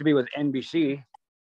[0.00, 1.04] to be with NBC.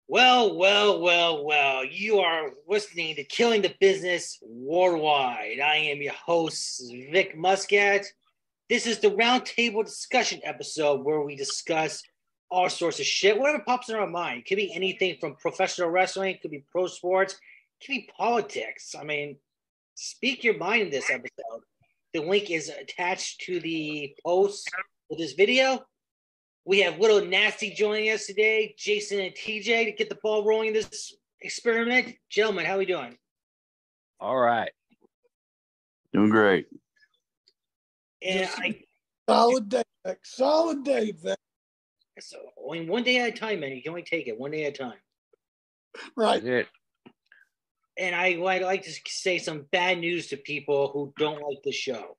[0.09, 1.84] Well, well, well, well.
[1.84, 5.61] You are listening to Killing the Business Worldwide.
[5.61, 6.82] I am your host,
[7.12, 8.06] Vic Muscat.
[8.70, 12.02] This is the roundtable discussion episode where we discuss
[12.50, 14.41] all sorts of shit, whatever pops in our mind.
[14.41, 18.09] It could be anything from professional wrestling, it could be pro sports, it could be
[18.16, 18.95] politics.
[18.98, 19.36] I mean,
[19.97, 21.62] speak your mind in this episode.
[22.14, 24.69] The link is attached to the post
[25.11, 25.84] of this video.
[26.64, 30.69] We have Little Nasty joining us today, Jason and TJ, to get the ball rolling
[30.69, 32.14] in this experiment.
[32.28, 33.16] Gentlemen, how are we doing?
[34.20, 34.70] All right.
[36.12, 36.66] Doing great.
[38.23, 38.83] And I,
[39.28, 40.19] Solid day, Vic.
[40.24, 41.38] Solid day, Vic.
[42.19, 43.70] so only one day at a time, man.
[43.70, 44.98] You can only take it one day at a time.
[46.16, 46.42] Right.
[46.42, 47.12] That's it.
[47.97, 51.72] And I would like to say some bad news to people who don't like the
[51.72, 52.16] show.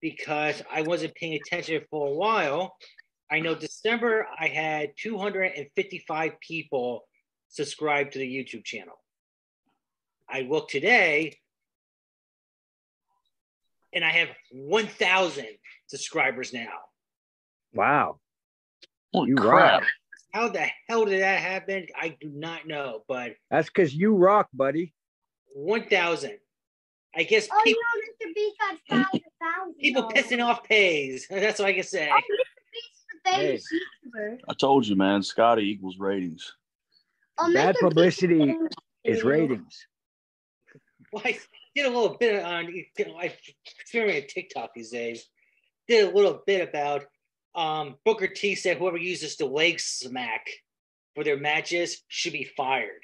[0.00, 2.76] Because I wasn't paying attention for a while.
[3.30, 7.04] I know December I had 255 people
[7.48, 8.94] subscribe to the YouTube channel.
[10.28, 11.36] I look today
[13.92, 15.46] and I have 1,000
[15.88, 16.68] subscribers now.
[17.74, 18.18] Wow.
[19.12, 19.82] Holy You crap.
[19.82, 19.90] rock.
[20.32, 21.86] How the hell did that happen?
[22.00, 24.94] I do not know, but That's because you rock, buddy.
[25.54, 26.38] 1,000.
[27.16, 28.34] I guess Oh, people, no, Mr.
[28.34, 29.74] Beast got thousand, thousand.
[29.80, 31.26] people pissing off pays.
[31.30, 32.08] That's what I can say.
[32.12, 32.22] Oh, Mr.
[32.72, 33.46] Beast the Hey.
[33.46, 33.66] famous
[34.16, 34.38] YouTuber.
[34.48, 35.22] I told you, man.
[35.22, 36.52] Scotty equals ratings.
[37.38, 37.80] Oh, Bad Mr.
[37.88, 38.72] Publicity famous
[39.04, 39.28] Is too.
[39.28, 39.86] ratings.
[41.12, 41.38] Well, I
[41.74, 43.34] did a little bit on, you know, I
[43.78, 45.26] experiment TikTok these days.
[45.88, 47.04] Did a little bit about
[47.56, 50.46] um, Booker T said whoever uses the leg smack
[51.16, 53.02] for their matches should be fired.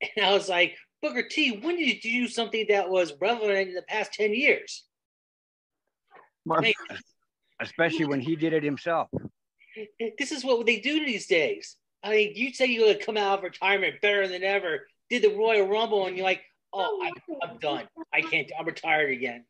[0.16, 3.74] And I was like, Booker T, when did you do something that was relevant in
[3.74, 4.84] the past 10 years?
[6.62, 6.72] Hey,
[7.60, 9.10] Especially when he did it himself.
[10.18, 11.76] this is what they do these days.
[12.02, 15.20] I mean, you say you're going to come out of retirement better than ever, did
[15.20, 16.40] the Royal Rumble, and you're like,
[16.72, 17.10] oh, I,
[17.46, 17.86] I'm done.
[18.14, 19.44] I can't, I'm retired again.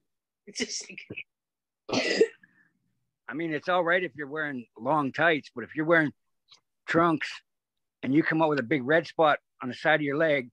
[0.49, 2.21] It's just like,
[3.29, 6.13] I mean, it's all right if you're wearing long tights, but if you're wearing
[6.89, 7.31] trunks
[8.03, 10.51] and you come up with a big red spot on the side of your leg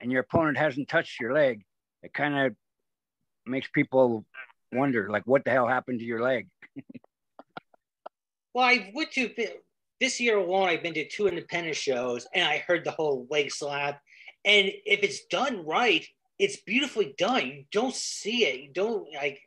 [0.00, 1.64] and your opponent hasn't touched your leg,
[2.02, 2.54] it kind of
[3.46, 4.24] makes people
[4.72, 6.48] wonder, like, what the hell happened to your leg?
[8.54, 9.30] Well, I went to
[10.00, 10.68] this year alone.
[10.68, 14.00] I've been to two independent shows, and I heard the whole leg slap.
[14.44, 16.06] And if it's done right,
[16.38, 17.46] it's beautifully done.
[17.46, 18.60] You don't see it.
[18.60, 19.40] You don't like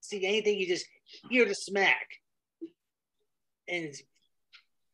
[0.00, 0.58] see anything.
[0.58, 0.86] You just
[1.28, 2.06] hear the smack,
[3.68, 3.92] and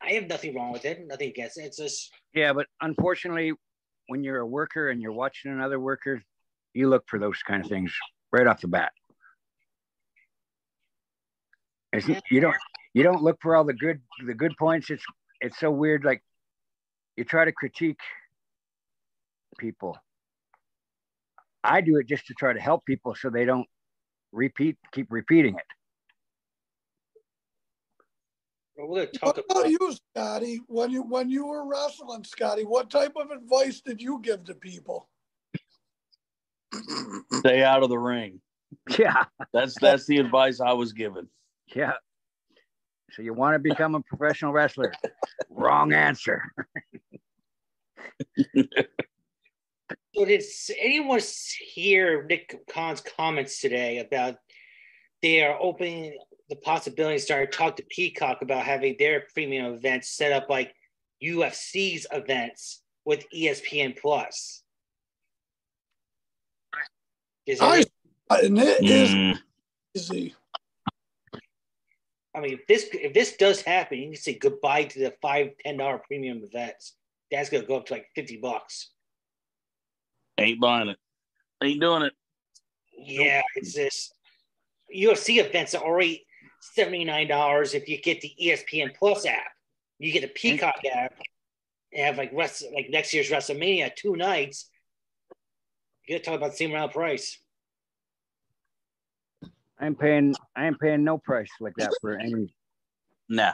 [0.03, 1.07] I have nothing wrong with it.
[1.07, 1.65] Nothing against it.
[1.65, 3.53] It's just Yeah, but unfortunately,
[4.09, 6.22] when you're a worker and you're watching another worker,
[6.75, 7.93] you look for those kind of things
[8.33, 8.93] right off the bat.
[11.93, 12.56] It's, you don't
[12.93, 14.91] you don't look for all the good the good points.
[14.91, 15.05] It's
[15.41, 16.05] it's so weird.
[16.05, 16.22] Like
[17.16, 18.00] you try to critique
[19.59, 19.97] people.
[21.65, 23.66] I do it just to try to help people so they don't
[24.33, 25.76] repeat keep repeating it.
[28.79, 29.61] We're going to talk What about.
[29.61, 30.61] about you, Scotty?
[30.67, 34.55] When you when you were wrestling, Scotty, what type of advice did you give to
[34.55, 35.09] people?
[37.33, 38.41] Stay out of the ring.
[38.99, 41.29] Yeah, That's that's the advice I was given.
[41.75, 41.93] yeah.
[43.13, 44.93] So you want to become a professional wrestler?
[45.51, 46.43] Wrong answer.
[50.15, 50.43] So did
[50.81, 51.21] anyone
[51.75, 54.37] hear Nick Khan's comments today about
[55.21, 56.17] they are opening
[56.49, 60.49] the possibility to start to talk to Peacock about having their premium events set up
[60.49, 60.75] like
[61.23, 64.62] UFC's events with ESPN Plus?
[67.47, 67.91] Is I it,
[68.45, 69.39] and it is Mm,
[69.95, 70.34] easy.
[72.34, 75.53] I mean, if this if this does happen, you can say goodbye to the five
[75.65, 76.97] ten dollar premium events.
[77.31, 78.91] That's gonna go up to like fifty bucks.
[80.39, 80.98] ain't buying it.
[81.63, 82.13] Ain't doing it.
[82.98, 84.13] Yeah, it's this
[84.95, 86.26] UFC events are already
[86.74, 89.53] seventy nine dollars if you get the ESPN Plus app.
[89.98, 91.15] You get the Peacock app
[91.92, 94.68] and have like rest like next year's WrestleMania two nights.
[96.07, 97.39] You gotta talk about the same amount of price.
[99.78, 102.54] I'm paying I am paying no price like that for any
[103.28, 103.53] Nah.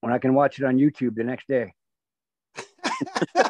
[0.00, 1.72] when I can watch it on YouTube the next day.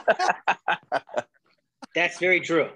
[1.95, 2.69] That's very true.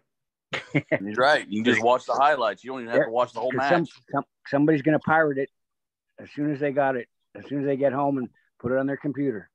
[0.73, 1.47] He's right.
[1.49, 2.65] You can just watch the highlights.
[2.65, 3.89] You don't even have to watch the whole match.
[4.13, 5.49] some, somebody's gonna pirate it
[6.21, 8.29] as soon as they got it, as soon as they get home and
[8.61, 9.51] put it on their computer.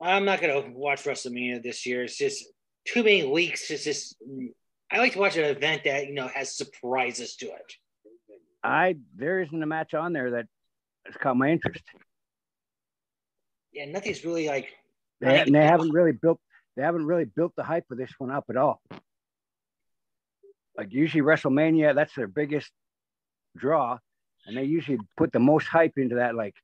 [0.00, 2.04] I'm not gonna watch WrestleMania this year.
[2.04, 2.44] It's just
[2.86, 3.70] too many leaks.
[3.70, 4.16] It's just
[4.90, 7.74] I like to watch an event that you know has surprises to it.
[8.62, 10.46] I there isn't a match on there that
[11.06, 11.82] has caught my interest.
[13.72, 14.68] Yeah, nothing's really like
[15.20, 16.40] They, and they haven't really built
[16.76, 18.80] they haven't really built the hype of this one up at all.
[20.76, 22.70] Like usually WrestleMania, that's their biggest
[23.56, 23.98] draw,
[24.46, 26.34] and they usually put the most hype into that.
[26.34, 26.54] Like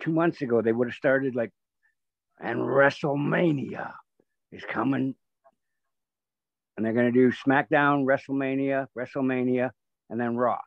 [0.00, 1.50] two months ago, they would have started like,
[2.40, 3.92] and WrestleMania
[4.52, 5.14] is coming,
[6.76, 9.70] and they're gonna do SmackDown, WrestleMania, WrestleMania,
[10.10, 10.60] and then Raw.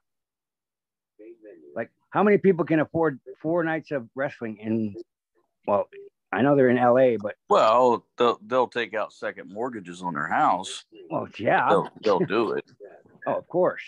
[1.76, 4.96] Like, how many people can afford four nights of wrestling in?
[5.66, 5.88] Well,
[6.32, 10.28] I know they're in LA, but Well, they'll they'll take out second mortgages on their
[10.28, 10.84] house.
[11.10, 12.66] well, yeah, They'll they'll do it.
[13.26, 13.86] oh, of course.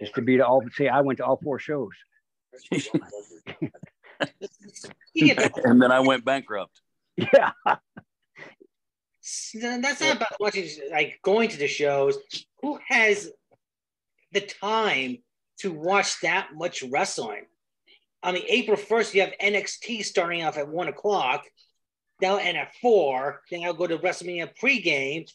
[0.00, 1.90] Just to be to all say, I went to all four shows.
[2.70, 2.80] you
[5.14, 6.80] get back- and then I went bankrupt.
[7.16, 7.52] Yeah,
[9.22, 12.18] that's not about watching like going to the shows.
[12.62, 13.30] Who has
[14.32, 15.18] the time
[15.58, 17.44] to watch that much wrestling?
[18.22, 21.44] On the April first, you have NXT starting off at one o'clock.
[22.20, 25.30] Now and at four, then I'll go to WrestleMania pregame,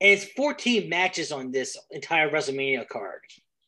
[0.00, 3.20] and it's 14 matches on this entire WrestleMania card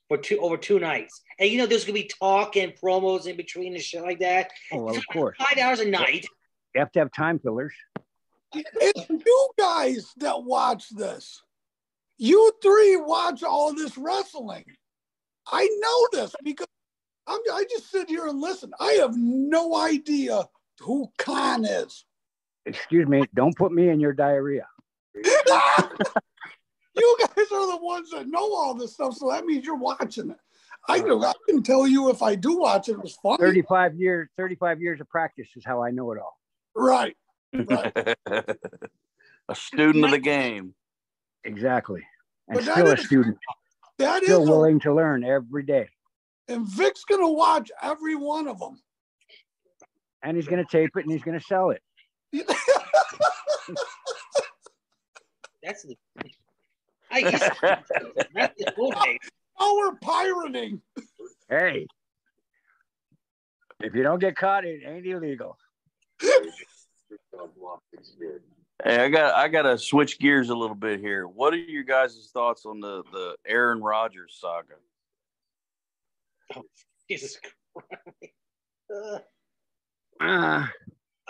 [0.08, 1.22] for two over two nights.
[1.38, 4.50] And you know there's gonna be talk and promos in between and shit like that.
[4.72, 5.36] oh, well, of course.
[5.38, 6.26] Five hours a night.
[6.74, 7.72] You have to have time fillers.
[8.52, 11.42] It's you guys that watch this.
[12.18, 14.64] You three watch all this wrestling.
[15.46, 16.66] I know this because
[17.26, 18.72] I'm, I just sit here and listen.
[18.80, 20.48] I have no idea
[20.80, 22.04] who Khan is.
[22.66, 24.66] Excuse me, don't put me in your diarrhea.
[25.14, 25.22] you
[27.20, 30.36] guys are the ones that know all this stuff, so that means you're watching it.
[30.88, 33.38] I, can- I can tell you if I do watch it, it was funny.
[33.38, 36.38] 35 years, 35 years of practice is how I know it all.
[36.74, 37.16] Right.
[37.52, 37.92] Right.
[39.48, 40.74] a student of the game.
[41.44, 42.02] Exactly.
[42.48, 43.38] And But that still a student,
[43.98, 45.88] That is, still a, willing to learn every day.
[46.48, 48.80] And Vic's gonna watch every one of them.
[50.22, 51.82] And he's going to tape it and he's going to sell it.
[55.62, 55.96] That's the.
[57.10, 57.88] I guess that's
[58.58, 59.18] the cool thing.
[59.58, 60.80] oh, we're pirating.
[61.48, 61.86] Hey,
[63.80, 65.56] if you don't get caught, it ain't illegal.
[68.84, 71.26] Hey, I got I got to switch gears a little bit here.
[71.26, 74.74] What are your guys' thoughts on the the Aaron Rodgers saga?
[77.10, 78.32] Jesus Christ.
[78.94, 79.18] Uh,
[80.20, 80.66] Uh,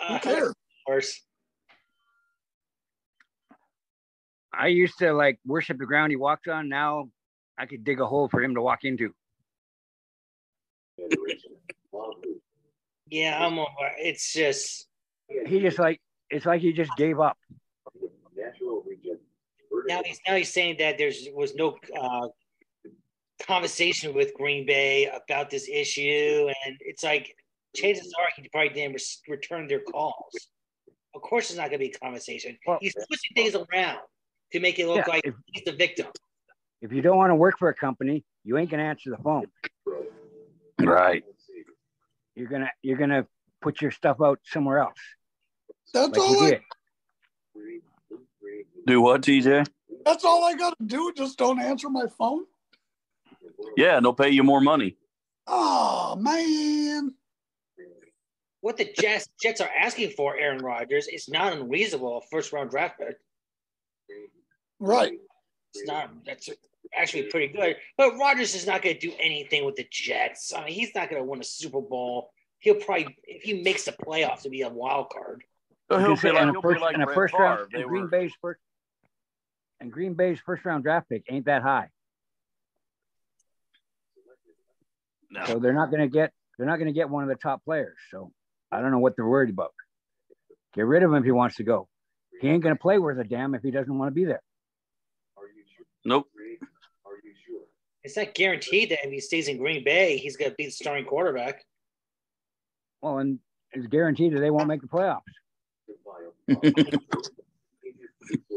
[0.07, 1.21] Who cares?
[4.53, 6.69] I used to like worship the ground he walked on.
[6.69, 7.09] Now
[7.57, 9.13] I could dig a hole for him to walk into.
[13.09, 13.59] Yeah, I'm.
[13.59, 13.67] over-
[13.97, 14.87] It's just
[15.45, 15.99] He just like,
[16.29, 17.37] it's like he just gave up.
[19.87, 22.27] now he's now he's saying that there's was no uh,
[23.45, 27.35] conversation with Green Bay about this issue, and it's like
[27.75, 28.23] chances mm-hmm.
[28.23, 30.35] are he probably didn't res- return their calls.
[31.15, 32.57] Of course, it's not going to be a conversation.
[32.65, 33.99] Well- he's pushing things around
[34.51, 36.07] to make it look Yeah, like if, he's the victim.
[36.81, 39.17] if you don't want to work for a company, you ain't going to answer the
[39.17, 39.47] phone.
[40.79, 41.23] Right.
[42.35, 43.25] You're gonna you're gonna
[43.61, 44.99] put your stuff out somewhere else,
[45.91, 46.43] That's like all.
[46.43, 46.59] I.
[48.85, 49.67] Do what, TJ?
[50.05, 51.11] that's all I got to do.
[51.17, 52.43] Just don't answer my phone.
[53.75, 54.97] Yeah, and they'll pay you more money.
[55.47, 57.13] Oh man.
[58.61, 62.23] What the Jets Jets are asking for, Aaron Rodgers, is not unreasonable.
[62.31, 63.17] First round draft pick.
[64.79, 65.13] Right.
[65.73, 66.11] It's not.
[66.25, 66.49] That's
[66.95, 67.77] actually pretty good.
[67.97, 70.53] But Rodgers is not going to do anything with the Jets.
[70.53, 72.31] I mean, he's not going to win a Super Bowl.
[72.59, 75.43] He'll probably, if he makes the playoffs, to be a wild card.
[75.91, 77.43] So he'll be like, and a he'll first, be like and a first Favre.
[77.43, 78.59] round They and Green were, Bay's first
[79.79, 81.89] and Green Bay's first round draft pick ain't that high.
[85.29, 85.45] No.
[85.45, 87.97] So they're not gonna get they're not gonna get one of the top players.
[88.11, 88.31] So
[88.71, 89.73] I don't know what they're worried about.
[90.73, 91.87] Get rid of him if he wants to go.
[92.41, 94.41] He ain't gonna play worth a damn if he doesn't want to be there.
[95.37, 95.85] Are you sure?
[96.05, 96.27] Nope.
[97.05, 97.61] Are you sure?
[98.03, 100.71] It's not guaranteed that if he stays in Green Bay, he's going to be the
[100.71, 101.63] starting quarterback.
[103.01, 103.39] Well, and
[103.71, 105.21] it's guaranteed that they won't make the playoffs.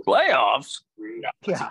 [0.07, 0.81] Playoffs.
[1.47, 1.71] Yeah.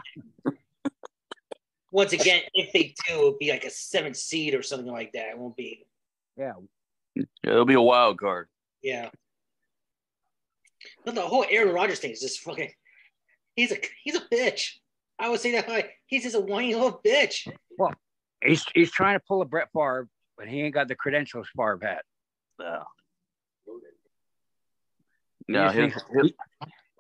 [1.92, 5.30] Once again, if they do, it'll be like a seventh seed or something like that.
[5.30, 5.86] It won't be.
[6.38, 6.54] Yeah.
[7.16, 8.48] Yeah, it'll be a wild card.
[8.84, 9.10] Yeah.
[11.04, 12.72] But the whole Aaron Rodgers thing is just fucking.
[13.56, 14.76] He's a he's a bitch.
[15.18, 17.48] I would say that like he's just a whiny little bitch.
[17.78, 17.94] Well,
[18.42, 21.78] He's he's trying to pull a Brett Favre, but he ain't got the credentials Favre
[21.82, 22.00] had.
[22.58, 22.84] No.
[25.50, 26.36] No, just he'll, thinks- he'll, he-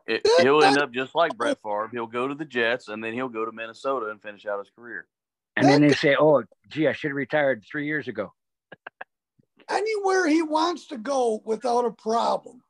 [0.10, 1.90] it- he'll end up just like Brett Favre.
[1.92, 4.70] He'll go to the Jets and then he'll go to Minnesota and finish out his
[4.76, 5.08] career.
[5.56, 8.34] and then they say, "Oh, gee, I should have retired three years ago."
[9.70, 12.62] anywhere he wants to go without a problem.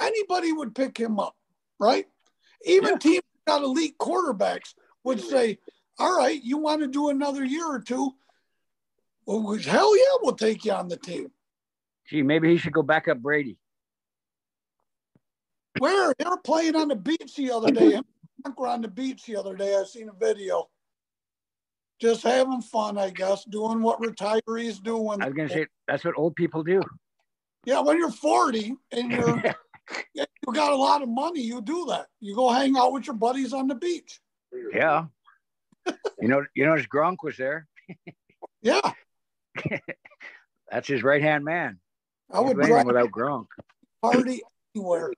[0.00, 1.36] Anybody would pick him up,
[1.78, 2.06] right?
[2.64, 2.98] Even Yeah.
[2.98, 5.58] teams got elite quarterbacks would say,
[5.98, 8.12] "All right, you want to do another year or two?
[9.26, 11.32] Well, hell yeah, we'll take you on the team."
[12.08, 13.58] Gee, maybe he should go back up Brady.
[15.78, 17.92] Where they were playing on the beach the other day.
[17.92, 18.04] Him
[18.44, 19.74] and were on the beach the other day.
[19.74, 20.68] I seen a video.
[22.00, 26.04] Just having fun, I guess, doing what retirees do when I was gonna say that's
[26.04, 26.82] what old people do.
[27.64, 29.42] Yeah, when you're 40 and you're
[30.14, 32.08] you got a lot of money, you do that.
[32.20, 34.20] You go hang out with your buddies on the beach.
[34.74, 35.04] yeah.
[36.20, 37.66] You know, you notice Gronk was there.
[38.64, 38.92] Yeah,
[40.70, 41.80] That's his right hand man.
[42.30, 43.46] I would He's drive playing without Gronk.
[44.00, 44.40] party
[44.74, 45.12] anywhere.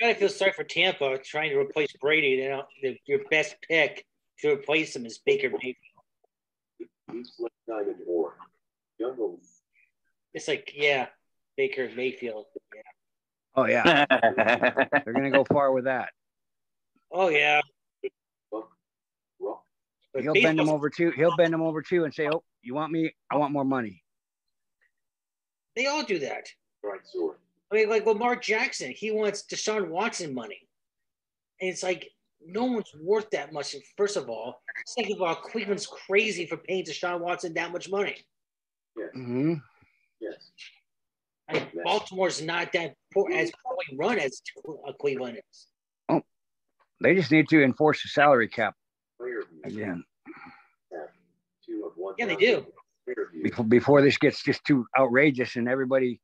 [0.00, 2.28] I gotta feel sorry for Tampa trying to replace Brady.
[2.42, 4.04] You know, the, your best pick
[4.40, 5.76] to replace him is Baker Mayfield.
[10.32, 11.06] It's like, yeah,
[11.56, 12.46] Baker Mayfield.
[12.74, 12.80] Yeah.
[13.56, 14.04] Oh yeah,
[15.04, 16.10] they're gonna go far with that.
[17.12, 17.60] Oh yeah.
[20.12, 21.10] But He'll bend them over too.
[21.10, 23.12] He'll bend them over too and say, "Oh, you want me?
[23.30, 24.02] I want more money."
[25.74, 26.46] They all do that.
[27.70, 30.60] I mean, like Lamar Jackson, he wants Deshaun Watson money.
[31.60, 32.10] And it's like,
[32.46, 33.74] no one's worth that much.
[33.96, 38.16] First of all, second of all, Cleveland's crazy for paying Deshaun Watson that much money.
[39.12, 39.54] hmm
[41.48, 45.66] I mean, Baltimore's not that poor, as poorly run as uh, Cleveland is.
[46.08, 46.22] Oh,
[47.02, 48.74] they just need to enforce the salary cap
[49.64, 50.02] again
[52.18, 52.66] Yeah, they do.
[53.42, 56.20] before before this gets just too outrageous and everybody.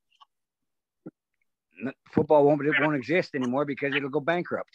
[1.87, 4.71] N- Football won't it won't exist anymore because it'll go bankrupt.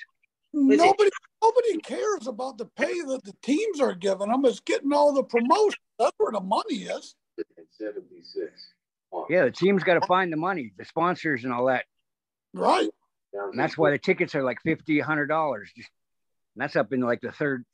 [0.53, 1.09] Nobody,
[1.43, 4.45] nobody cares about the pay that the teams are giving them.
[4.45, 5.79] It's getting all the promotion.
[5.99, 7.15] That's where the money is.
[7.71, 8.51] Seventy six.
[9.29, 11.85] Yeah, the team's got to find the money, the sponsors and all that,
[12.53, 12.89] Right.
[13.33, 15.71] and that's why the tickets are like fifty, hundred dollars.
[15.75, 15.89] Just
[16.55, 17.65] and that's up in like the third,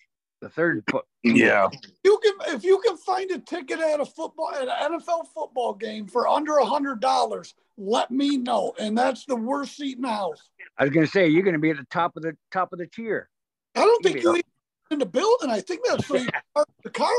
[0.42, 0.84] the third.
[0.90, 1.70] fo- yeah.
[2.04, 5.74] You can if you can find a ticket at a football at an NFL football
[5.74, 8.74] game for under a hundred dollars, let me know.
[8.80, 10.50] And that's the worst seat in the house.
[10.78, 12.88] I was gonna say you're gonna be at the top of the top of the
[12.88, 13.30] tier.
[13.76, 14.42] I don't think you even
[14.90, 15.50] in the building.
[15.50, 17.10] I think that's so you park the car.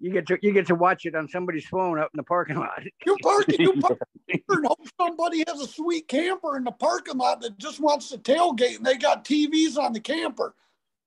[0.00, 2.56] You get to you get to watch it on somebody's phone out in the parking
[2.56, 2.82] lot.
[3.06, 6.72] You park it, you park it and hope somebody has a sweet camper in the
[6.72, 10.54] parking lot that just wants to tailgate and they got TVs on the camper.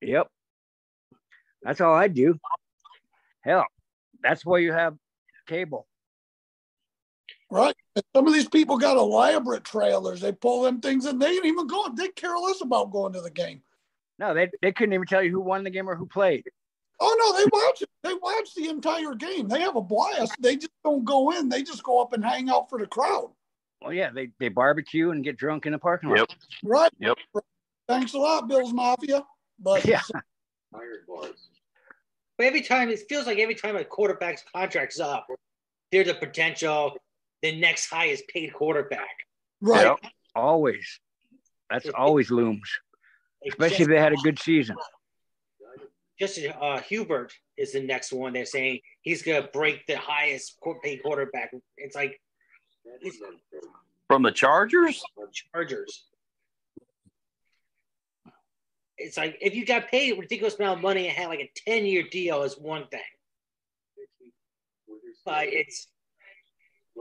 [0.00, 0.28] Yep.
[1.62, 2.38] That's all I do.
[3.42, 3.66] Hell,
[4.22, 4.96] that's why you have
[5.46, 5.86] cable.
[7.50, 7.74] Right.
[8.14, 10.20] Some of these people got elaborate trailers.
[10.20, 11.94] They pull them things and they ain't even going.
[11.94, 13.62] They care less about going to the game.
[14.18, 16.44] No, they, they couldn't even tell you who won the game or who played.
[16.98, 17.90] Oh no, they watch it.
[18.02, 19.48] They watch the entire game.
[19.48, 20.34] They have a blast.
[20.40, 21.48] They just don't go in.
[21.48, 23.30] They just go up and hang out for the crowd.
[23.82, 26.18] Well, yeah, they, they barbecue and get drunk in the parking lot.
[26.18, 26.28] Yep.
[26.64, 26.92] Right.
[26.98, 27.18] Yep.
[27.86, 29.24] Thanks a lot, Bills Mafia.
[29.58, 30.00] But Yeah.
[32.38, 35.26] But every time, it feels like every time a quarterback's contract's up,
[35.90, 36.96] they're the potential,
[37.42, 39.24] the next highest paid quarterback.
[39.60, 39.86] right.
[39.86, 40.12] Yep.
[40.34, 41.00] Always.
[41.70, 42.68] That's always looms,
[43.42, 44.76] Like especially if they had a good season.
[46.18, 48.32] Justin uh, Herbert is the next one.
[48.32, 51.52] They're saying he's gonna break the highest paid quarterback.
[51.76, 52.20] It's like
[53.00, 53.18] it's
[54.08, 55.02] From the Chargers?
[55.52, 56.04] Chargers.
[58.98, 61.50] It's like if you got paid a ridiculous amount of money and had like a
[61.66, 63.00] ten year deal is one thing,
[65.24, 65.88] but it's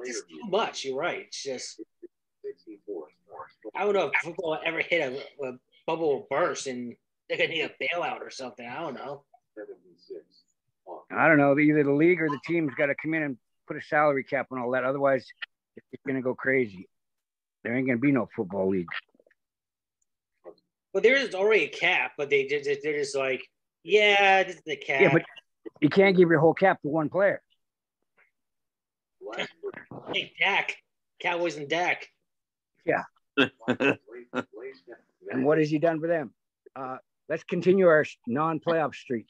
[0.06, 0.84] just too much.
[0.84, 1.20] You're right.
[1.20, 1.82] It's just
[3.76, 5.54] I don't know if football ever hit a, a
[5.88, 6.96] bubble burst and
[7.30, 8.68] they're gonna need a bailout or something.
[8.68, 9.24] I don't know.
[11.12, 11.58] I don't know.
[11.58, 13.38] Either the league or the team's got to come in and
[13.68, 14.84] put a salary cap on all that.
[14.84, 15.26] Otherwise,
[15.92, 16.88] it's going to go crazy.
[17.64, 18.88] There ain't going to be no football league.
[20.96, 23.46] Well, there is already a cap, but they just they're just like,
[23.84, 25.02] yeah, this is the cap.
[25.02, 25.24] Yeah, but
[25.82, 27.42] you can't give your whole cap to one player.
[30.14, 30.74] hey, Dak,
[31.22, 32.08] Cowboys and Dak.
[32.86, 33.04] Yeah.
[33.68, 33.98] and
[35.44, 36.34] what has he done for them?
[36.78, 36.96] Uh,
[37.28, 39.30] let's continue our non-playoff streak.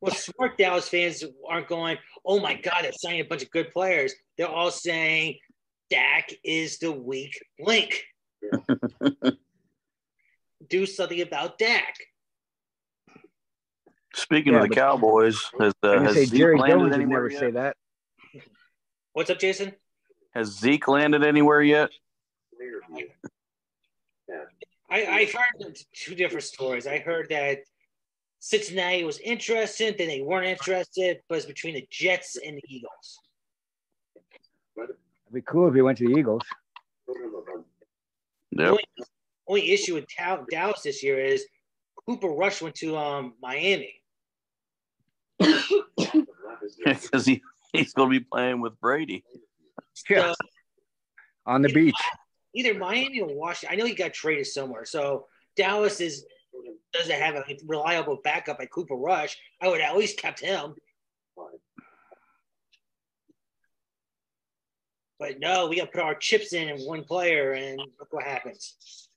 [0.00, 3.70] Well, smart Dallas fans aren't going, oh my God, they're signing a bunch of good
[3.72, 4.14] players.
[4.38, 5.36] They're all saying
[5.90, 8.04] Dak is the weak link.
[10.68, 11.94] Do something about Dak.
[14.14, 17.40] Speaking Yeah, of the Cowboys, has, uh, has say Zeke Jerry landed Jones anywhere yet?
[17.40, 17.76] say that.
[19.12, 19.72] What's up, Jason?
[20.34, 21.90] Has Zeke landed anywhere yet?
[24.90, 26.86] I, I've heard two different stories.
[26.86, 27.58] I heard that
[28.38, 33.18] Cincinnati was interested, then they weren't interested, but it's between the Jets and the Eagles.
[34.76, 34.96] It'd
[35.32, 36.42] be cool if he went to the Eagles.
[38.52, 38.76] Yep.
[39.48, 41.44] Only issue with Dow- Dallas this year is
[42.06, 43.94] Cooper Rush went to um, Miami.
[46.84, 49.24] Because he, he's going to be playing with Brady.
[50.08, 50.28] Yeah.
[50.32, 50.34] So
[51.46, 51.94] On the beach.
[52.54, 53.74] either Miami or Washington.
[53.74, 54.84] I know he got traded somewhere.
[54.84, 55.26] So
[55.56, 56.24] Dallas is
[56.92, 59.36] doesn't have a reliable backup at Cooper Rush.
[59.62, 60.74] I would at least kept him.
[65.18, 68.24] But no, we got to put our chips in in one player, and look what
[68.24, 69.07] happens.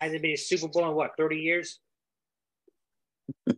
[0.00, 1.78] Hasn't been a Super Bowl in what thirty years?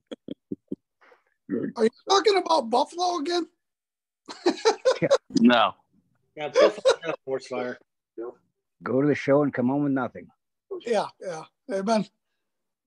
[1.76, 3.46] Are you talking about Buffalo again?
[5.40, 5.74] No.
[6.36, 7.78] Yeah, Buffalo no force fire.
[8.82, 10.26] Go to the show and come home with nothing.
[10.86, 11.42] Yeah, yeah.
[11.68, 12.06] They've been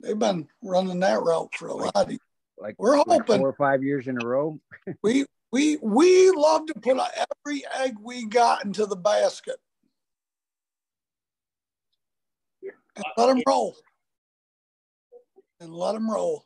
[0.01, 1.95] they've been running that route for a lot.
[1.95, 2.17] Of,
[2.57, 4.59] Like, we're like hoping four or five years in a row.
[5.03, 6.97] we we we love to put
[7.45, 9.57] every egg we got into the basket
[12.95, 13.75] and let them roll
[15.59, 16.45] and let them roll.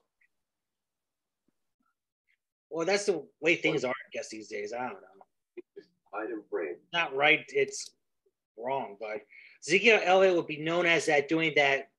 [2.70, 4.74] Well, that's the way things are, I guess, these days.
[4.74, 5.08] I don't know.
[6.94, 7.44] Not right.
[7.50, 7.92] It's
[8.58, 8.98] wrong.
[9.00, 9.22] But
[9.66, 11.90] Ezekiel Elliott would be known as that doing that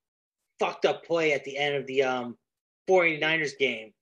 [0.59, 2.37] fucked up play at the end of the um
[2.89, 3.93] 49ers game.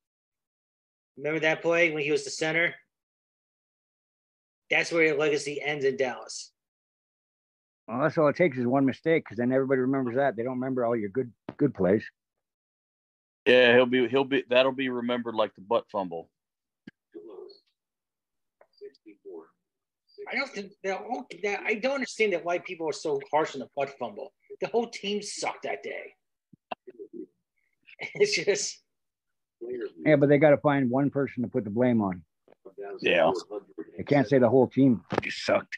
[1.17, 2.75] Remember that play when he was the center?
[4.71, 6.53] That's where your legacy ends in Dallas.
[7.89, 10.37] Well, that's all it takes is one mistake because then everybody remembers that.
[10.37, 12.05] They don't remember all your good good plays.
[13.47, 16.29] Yeah, he'll be he'll be that'll be remembered like the butt fumble.
[20.31, 23.69] I don't think that, I don't understand that why people are so harsh on the
[23.75, 24.35] butt fumble.
[24.61, 26.13] The whole team sucked that day.
[28.15, 28.81] It's just
[30.05, 32.23] Yeah, but they got to find one person to put the blame on.
[33.01, 33.33] Yeah.
[33.97, 35.78] They can't say the whole team just sucked.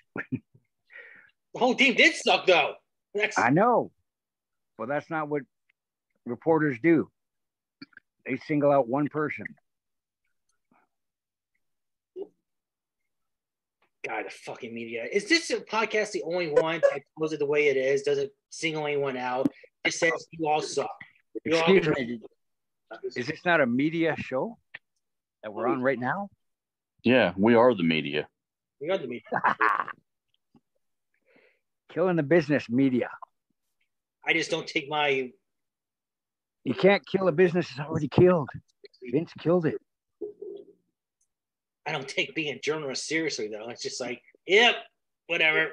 [1.60, 2.72] The whole team did suck though.
[3.14, 3.90] That's I know,
[4.78, 5.42] but that's not what
[6.24, 7.10] reporters do.
[8.24, 9.44] They single out one person.
[14.08, 15.04] God, the fucking media.
[15.12, 18.02] Is this podcast the only one that tells it the way it is?
[18.02, 19.46] Does it single anyone out?
[19.84, 20.90] It says you all suck.
[21.44, 22.20] You all, me.
[23.14, 24.56] Is this not a media show
[25.42, 26.30] that we're on right now?
[27.02, 28.26] Yeah, we are the media.
[28.80, 29.22] we are the media.
[31.92, 33.08] Killing the business media.
[34.26, 35.30] I just don't take my.
[36.64, 38.48] You can't kill a business that's already killed.
[39.10, 39.76] Vince killed it.
[41.86, 43.68] I don't take being a journalist seriously though.
[43.70, 44.74] It's just like, yep,
[45.26, 45.70] whatever.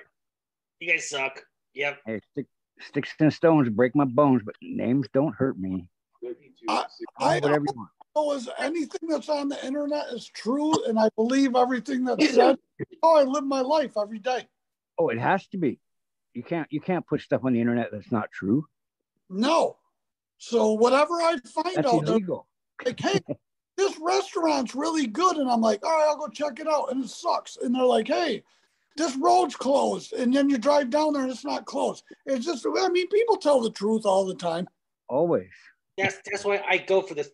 [0.79, 1.43] You guys suck.
[1.73, 1.99] Yep.
[2.05, 2.45] Hey, stick,
[2.79, 5.87] sticks and stones break my bones, but names don't hurt me.
[6.69, 6.85] I,
[7.19, 7.89] Call I it whatever you want.
[8.15, 12.57] know is anything that's on the internet is true, and I believe everything that's said.
[13.03, 14.47] Oh, I live my life every day.
[14.97, 15.79] Oh, it has to be.
[16.33, 18.65] You can't you can't put stuff on the internet that's not true.
[19.29, 19.77] No.
[20.37, 22.47] So whatever I find That's out, they're illegal.
[22.85, 23.19] like, hey,
[23.77, 25.37] this restaurant's really good.
[25.37, 26.91] And I'm like, all right, I'll go check it out.
[26.91, 27.57] And it sucks.
[27.57, 28.43] And they're like, hey,
[28.97, 30.13] this road's closed.
[30.13, 32.03] And then you drive down there and it's not closed.
[32.25, 34.67] It's just, I mean, people tell the truth all the time.
[35.09, 35.49] Always.
[35.97, 37.27] That's that's why I go for the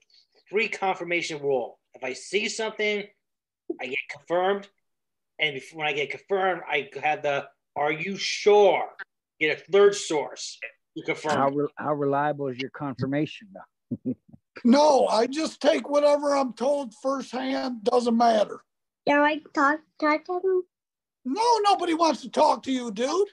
[0.49, 1.79] three confirmation rule.
[1.95, 3.03] If I see something,
[3.81, 4.69] I get confirmed,
[5.39, 8.89] and before, when I get confirmed, I have the "Are you sure?"
[9.39, 10.59] Get a third source
[10.97, 11.31] to confirm.
[11.37, 13.49] How re- how reliable is your confirmation?
[13.53, 14.13] Though?
[14.63, 17.83] No, I just take whatever I'm told firsthand.
[17.83, 18.63] Doesn't matter.
[19.07, 20.63] Can I talk, talk to him?
[21.25, 23.27] No, nobody wants to talk to you, dude.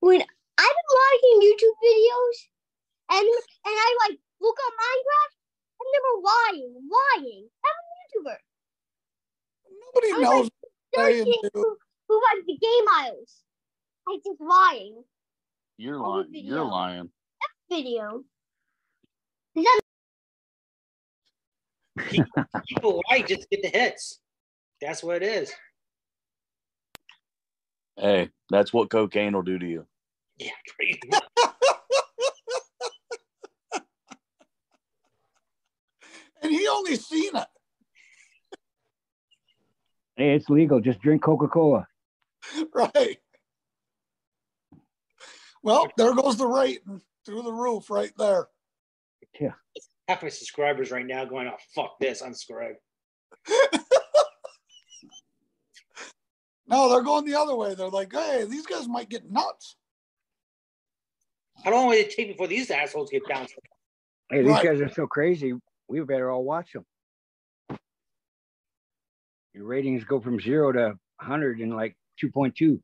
[0.00, 2.36] When I've been watching YouTube videos
[3.10, 5.36] and and I like look up Minecraft,
[5.80, 7.48] I'm never lying, lying.
[7.66, 8.36] I'm a YouTuber.
[9.94, 10.50] Nobody I'm knows.
[10.94, 11.50] Hey, Searching dude.
[11.54, 11.76] who,
[12.08, 13.42] who like the game aisles.
[14.10, 15.04] I just lying.
[15.78, 16.26] You're lying.
[16.32, 16.54] video.
[16.54, 17.10] You're lying.
[17.70, 18.22] Video.
[22.68, 24.18] People lie just get the hits.
[24.80, 25.52] That's what it is.
[27.96, 29.86] Hey, that's what cocaine will do to you.
[30.38, 31.22] Yeah, pretty much.
[36.42, 37.46] And he only seen it.
[40.16, 40.80] Hey, it's legal.
[40.80, 41.86] Just drink Coca Cola.
[42.74, 43.18] Right.
[45.62, 48.48] Well, there goes the rating through the roof right there.
[49.38, 49.52] Yeah.
[50.08, 52.74] Half my subscribers right now going, "Oh fuck this, unsubscribe."
[56.66, 57.74] No, they're going the other way.
[57.74, 59.74] They're like, hey, these guys might get nuts.
[61.64, 63.56] How long would it take before these assholes get bounced?
[64.30, 64.64] Hey, these Right.
[64.64, 65.52] guys are so crazy.
[65.88, 66.86] We better all watch them.
[69.52, 72.80] Your ratings go from zero to 100 in like 2.2.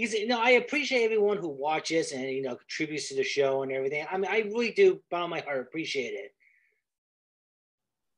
[0.00, 3.62] He's you know I appreciate everyone who watches and you know contributes to the show
[3.62, 4.06] and everything.
[4.10, 6.32] I mean I really do, bottom of my heart, appreciate it.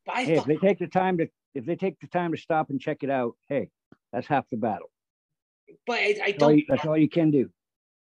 [0.06, 2.38] But I Hey, if they take the time to if they take the time to
[2.38, 3.68] stop and check it out, hey,
[4.12, 4.92] that's half the battle.
[5.84, 7.50] but I, I That's all don't you, that's all you can do.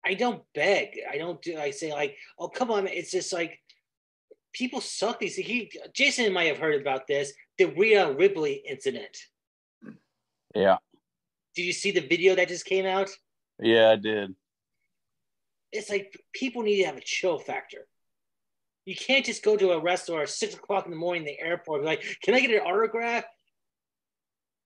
[0.05, 0.99] I don't beg.
[1.09, 1.57] I don't do.
[1.57, 2.87] I say like, oh come on.
[2.87, 3.57] It's just like
[4.51, 5.19] people suck.
[5.19, 5.37] These.
[5.37, 7.31] He Jason might have heard about this.
[7.57, 9.15] The Rhea Ripley incident.
[10.53, 10.79] Yeah,
[11.55, 13.09] Did you see the video that just came out?
[13.61, 14.35] Yeah, I did.
[15.71, 17.87] It's like people need to have a chill factor.
[18.85, 21.39] You can't just go to a restaurant at six o'clock in the morning in the
[21.39, 23.23] airport and be like, can I get an autograph?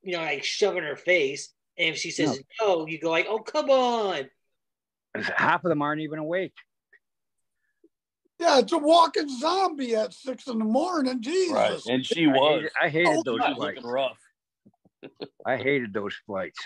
[0.04, 1.54] You know, like shove in her face.
[1.78, 4.30] And if she says no, you go like, oh come on.
[5.16, 6.54] Half of them aren't even awake.
[8.40, 11.22] Yeah, it's a walking zombie at six in the morning.
[11.22, 11.54] Jesus.
[11.54, 12.54] Right, and she I was.
[12.54, 13.82] hated, I hated Oh, those flights.
[13.84, 14.20] rough.
[15.46, 16.60] I hated those flights,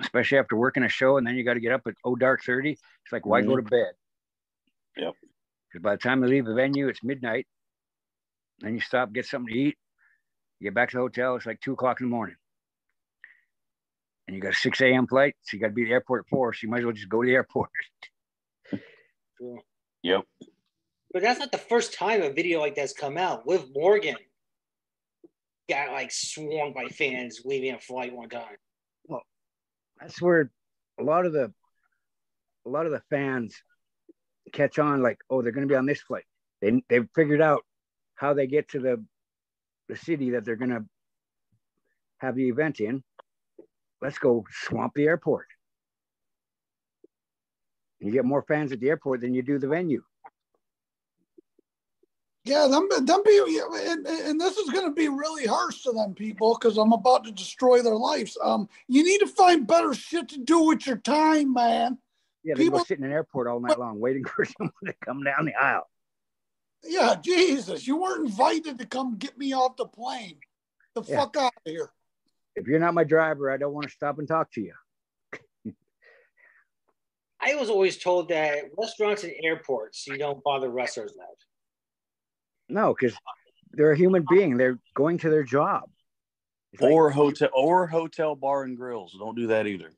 [0.00, 2.42] especially after working a show and then you got to get up at oh dark
[2.44, 2.72] thirty.
[2.72, 3.64] It's like why go mm-hmm.
[3.66, 3.92] to bed?
[4.96, 5.14] Yep.
[5.68, 7.46] Because by the time you leave the venue, it's midnight.
[8.60, 9.76] Then you stop, get something to eat.
[10.58, 11.36] You get back to the hotel.
[11.36, 12.36] It's like two o'clock in the morning,
[14.26, 15.06] and you got a six a.m.
[15.06, 16.52] flight, so you got to be at the airport at four.
[16.52, 17.70] So you might as well just go to the airport.
[20.02, 20.22] Yep.
[21.12, 23.46] But that's not the first time a video like that's come out.
[23.46, 24.16] Liv Morgan
[25.68, 28.56] got like swarmed by fans leaving a flight one time.
[30.00, 30.50] That's where
[30.98, 31.52] a lot of the
[32.66, 33.62] a lot of the fans
[34.52, 35.02] catch on.
[35.02, 36.24] Like, oh, they're going to be on this flight.
[36.60, 37.64] They they've figured out
[38.14, 39.04] how they get to the
[39.88, 40.84] the city that they're going to
[42.18, 43.02] have the event in.
[44.00, 45.46] Let's go swamp the airport.
[48.00, 50.02] You get more fans at the airport than you do the venue.
[52.48, 55.92] Yeah, them, them people, yeah, and, and this is going to be really harsh to
[55.92, 58.38] them people because I'm about to destroy their lives.
[58.42, 61.98] Um, you need to find better shit to do with your time, man.
[62.42, 65.22] Yeah, they People- sitting in an airport all night long waiting for someone to come
[65.24, 65.90] down the aisle.
[66.82, 70.38] Yeah, Jesus, you weren't invited to come get me off the plane.
[70.94, 71.16] The Yeah.
[71.18, 71.90] fuck out of here.
[72.56, 74.72] If you're not my driver, I don't want to stop and talk to you.
[77.42, 81.36] I was always told that restaurants and airports, you don't bother wrestlers out.
[82.68, 83.16] No, because
[83.72, 84.56] they're a human being.
[84.56, 85.90] They're going to their job.
[86.72, 89.16] It's like- Or hotel or hotel bar and grills.
[89.18, 89.90] Don't do that either.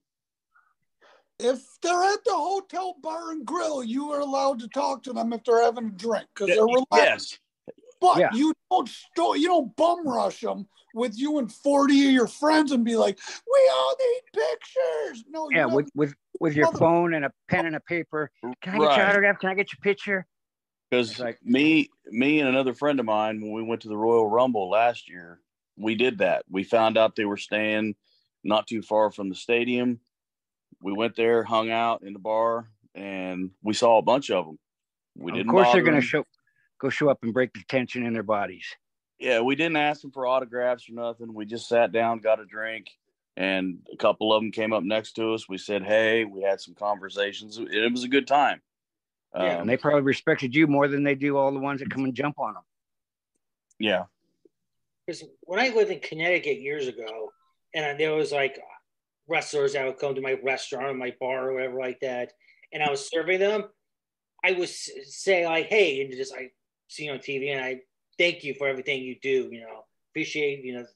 [1.38, 5.32] If they're at the hotel bar and grill, you are allowed to talk to them
[5.32, 7.38] if they're having a drink because they're relaxed.
[7.68, 7.74] Yes.
[8.00, 8.28] But Yeah.
[8.34, 12.72] you don't sto- you don't bum rush them with you and forty of your friends
[12.72, 15.72] and be like, "We all need pictures." No, yeah, don't.
[15.74, 18.30] with with with your Mother- phone and a pen and a paper.
[18.42, 19.38] Can I get your autograph?
[19.38, 20.26] Can I get your picture?
[20.90, 24.28] Because like- me, me and another friend of mine, when we went to the Royal
[24.28, 25.40] Rumble last year,
[25.76, 26.44] we did that.
[26.50, 27.94] We found out they were staying
[28.44, 30.00] not too far from the stadium.
[30.82, 34.58] We went there, hung out in the bar, and we saw a bunch of them.
[35.16, 35.50] We of didn't.
[35.50, 36.24] Of course, they're going to show
[36.80, 38.64] go show up and break the tension in their bodies.
[39.18, 41.34] Yeah, we didn't ask them for autographs or nothing.
[41.34, 42.86] We just sat down, got a drink,
[43.36, 45.48] and a couple of them came up next to us.
[45.48, 47.58] We said, "Hey," we had some conversations.
[47.58, 48.62] It was a good time.
[49.34, 51.90] Yeah, Um, And they probably respected you more than they do all the ones that
[51.90, 52.62] come and jump on them.
[53.78, 54.04] yeah,
[55.06, 57.32] Because when I lived in Connecticut years ago,
[57.74, 58.60] and there was like
[59.28, 62.32] wrestlers that would come to my restaurant or my bar or whatever like that,
[62.72, 63.64] and I was serving them,
[64.44, 66.50] I would s- say like, "Hey," and just I
[66.88, 67.82] see you on TV, and I
[68.18, 69.48] thank you for everything you do.
[69.52, 70.86] You know, appreciate you know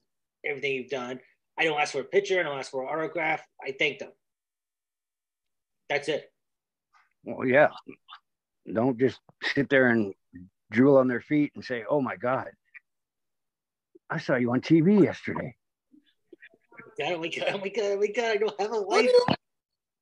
[0.44, 1.20] everything you've done.
[1.56, 2.40] I don't ask for a picture.
[2.40, 3.46] I don't ask for an autograph.
[3.62, 4.12] I thank them.
[5.88, 6.32] That's it.
[7.22, 7.68] Well, yeah.
[8.72, 10.14] Don't just sit there and
[10.70, 12.50] drool on their feet and say, "Oh my God,
[14.08, 15.54] I saw you on TV yesterday."
[17.02, 17.44] Oh my god!
[17.48, 17.84] Oh my god!
[17.92, 18.24] Oh my god!
[18.24, 19.26] I don't have a What do you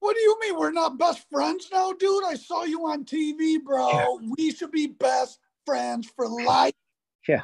[0.00, 2.24] What do you mean we're not best friends now, dude?
[2.24, 4.20] I saw you on TV, bro.
[4.36, 6.74] We should be best friends for life.
[7.28, 7.42] Yeah.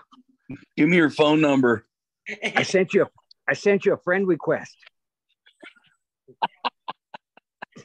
[0.77, 1.87] Give me your phone number.
[2.57, 3.03] I sent you.
[3.03, 3.07] A,
[3.49, 4.77] I sent you a friend request.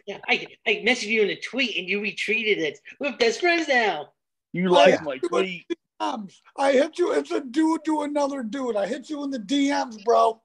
[0.05, 2.79] Yeah, I, I messaged you in a tweet and you retweeted it.
[2.99, 4.09] We're best friends now.
[4.51, 5.65] You like my tweet?
[6.01, 6.35] DMs.
[6.57, 7.13] I hit you.
[7.13, 8.75] It's a dude to another dude.
[8.75, 10.41] I hit you in the DMs, bro.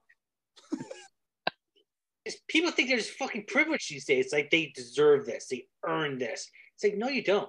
[2.47, 4.27] People think they're just fucking privileged these days.
[4.27, 5.47] It's like they deserve this.
[5.51, 6.49] They earn this.
[6.75, 7.49] It's like, no, you don't.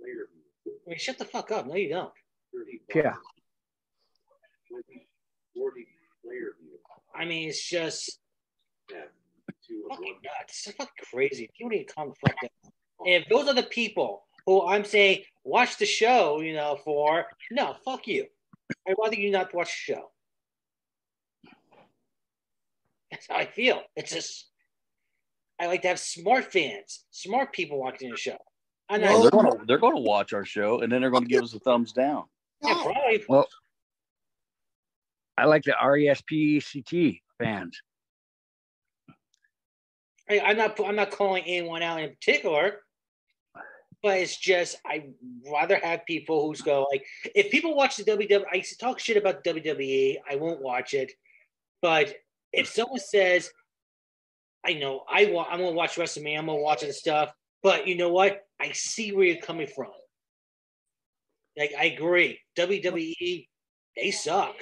[0.00, 1.66] I mean, shut the fuck up.
[1.66, 2.12] No, you don't.
[2.94, 3.14] Yeah.
[7.14, 8.20] I mean, it's just
[9.88, 10.66] fucking nuts.
[10.66, 11.50] It's fucking crazy.
[11.56, 12.72] People need to calm the fuck down.
[13.06, 17.26] And if those are the people who I'm saying watch the show, you know, for
[17.50, 18.26] no, fuck you.
[18.88, 20.10] I'd rather you not watch the show.
[23.10, 23.82] That's how I feel.
[23.96, 24.48] It's just
[25.60, 28.36] I like to have smart fans, smart people watching the show.
[28.88, 31.10] I'm not Well, they're going to they're going to watch our show and then they're
[31.10, 32.24] going to give us a thumbs down.
[32.62, 33.46] yeah, probably Well,
[35.36, 37.80] I like the E RESPECT fans.
[40.30, 42.82] I, I'm not I'm not calling anyone out in particular,
[44.02, 45.12] but it's just I'd
[45.50, 49.00] rather have people who's go like if people watch the WWE, I used to talk
[49.00, 51.12] shit about WWE, I won't watch it.
[51.82, 52.14] But
[52.52, 53.50] if someone says,
[54.64, 57.96] I know I want I'm gonna watch WrestleMania, I'm gonna watch the stuff, but you
[57.96, 58.40] know what?
[58.60, 59.90] I see where you're coming from.
[61.58, 63.48] Like I agree, WWE
[63.96, 64.54] they suck.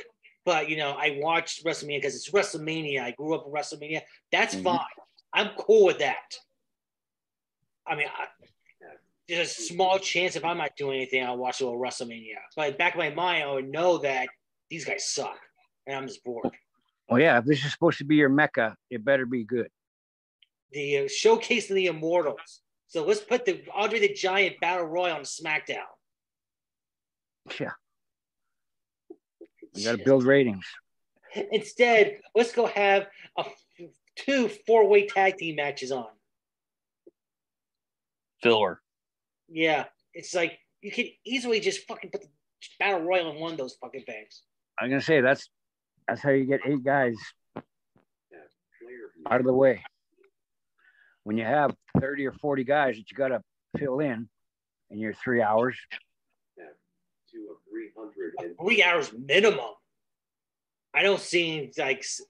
[0.46, 3.02] But you know, I watched WrestleMania because it's WrestleMania.
[3.02, 4.00] I grew up in WrestleMania.
[4.32, 4.64] That's Mhm.
[4.64, 4.78] fine.
[5.32, 6.34] I'm cool with that.
[7.86, 8.26] I mean, I,
[9.28, 12.36] there's a small chance if I'm not doing anything, I'll watch a little WrestleMania.
[12.56, 14.28] But back in my mind, I would know that
[14.70, 15.38] these guys suck,
[15.86, 16.50] and I'm just bored.
[17.08, 19.68] Well, yeah, if this is supposed to be your mecca, it better be good.
[20.72, 22.60] The uh, showcase of the Immortals.
[22.88, 25.84] So let's put the Andre the Giant Battle Royal on SmackDown.
[27.58, 27.72] Yeah,
[29.74, 30.66] we got to build ratings.
[31.50, 33.44] Instead, let's go have a
[34.18, 36.06] f- two four-way tag team matches on.
[38.42, 38.80] Filler.
[39.48, 42.28] Yeah, it's like you could easily just fucking put the
[42.78, 44.42] Battle Royal in one of those fucking things.
[44.78, 45.48] I'm gonna say that's
[46.06, 47.16] that's how you get eight guys
[49.28, 49.82] out of the way.
[51.24, 53.42] When you have 30 or 40 guys that you got to
[53.76, 54.28] fill in
[54.90, 55.76] in your three hours,
[56.56, 59.74] to a 300 Three hours minimum.
[60.94, 62.22] I don't see like s-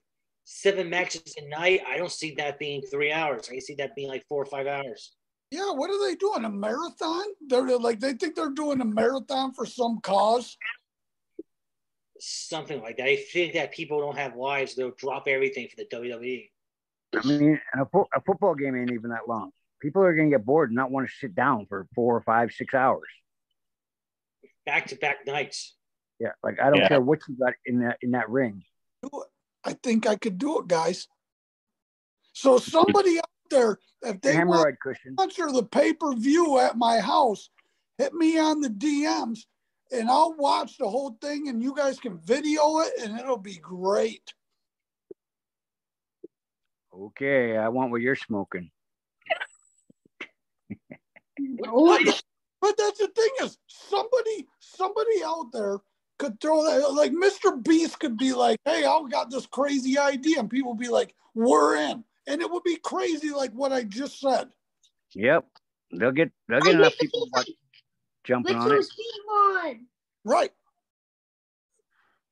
[0.51, 1.83] seven matches a night.
[1.87, 3.51] I don't see that being three hours.
[3.53, 5.15] I see that being like four or five hours.
[5.51, 6.45] Yeah, what are they doing?
[6.47, 7.25] A marathon?
[7.47, 10.57] They're they're like they think they're doing a marathon for some cause.
[12.19, 13.07] Something like that.
[13.07, 14.75] I think that people don't have lives.
[14.75, 15.85] They'll drop everything for the.
[15.85, 16.49] WWE.
[17.15, 19.51] I mean, and a, fo- a football game ain't even that long.
[19.81, 22.53] People are gonna get bored and not want to sit down for four or five,
[22.53, 23.07] six hours.
[24.67, 25.77] Back to back nights.
[26.19, 26.89] Yeah, like I don't Yeah.
[26.89, 28.65] care what you got in that in that ring.
[29.03, 29.29] Do it.
[29.65, 31.09] I think I could do it, guys.
[32.33, 35.17] So somebody out there, if they want cushion.
[35.17, 37.51] to sponsor the pay per view at my house,
[37.97, 39.41] hit me on the DMs,
[39.91, 43.59] and I'll watch the whole thing, and you guys can video it, and it'll be
[43.59, 44.33] great.
[46.95, 48.71] Okay, I want what you're smoking.
[52.61, 55.79] But that's the thing is, somebody, somebody out there
[56.19, 56.93] could throw that.
[56.93, 57.63] Like Mr.
[57.63, 61.77] Beast could be like, "Hey, I've got this crazy idea," and people be like, "We're
[61.77, 64.51] in," and it would be crazy, like what I just said.
[65.15, 65.47] Yep,
[65.93, 67.51] they'll get they'll I get enough people it's watch,
[68.25, 68.87] jumping on it.
[69.31, 69.87] On.
[70.25, 70.53] Right.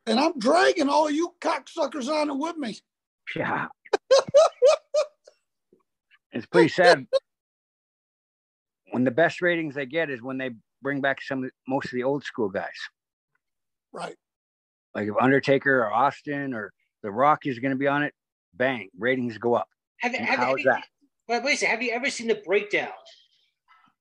[0.07, 2.79] And I'm dragging all you cocksuckers on it with me.
[3.35, 3.67] Yeah,
[6.33, 7.07] it's pretty sad.
[8.93, 12.05] When the best ratings they get is when they bring back some most of the
[12.05, 12.71] old school guys,
[13.97, 14.15] Right.
[14.95, 18.13] like if Undertaker or Austin or The Rock is going to be on it.
[18.55, 19.69] Bang, ratings go up.
[19.99, 20.85] Have, have, how have you- that?
[21.29, 21.71] Wait, wait a second.
[21.75, 22.89] Have you ever seen the breakdown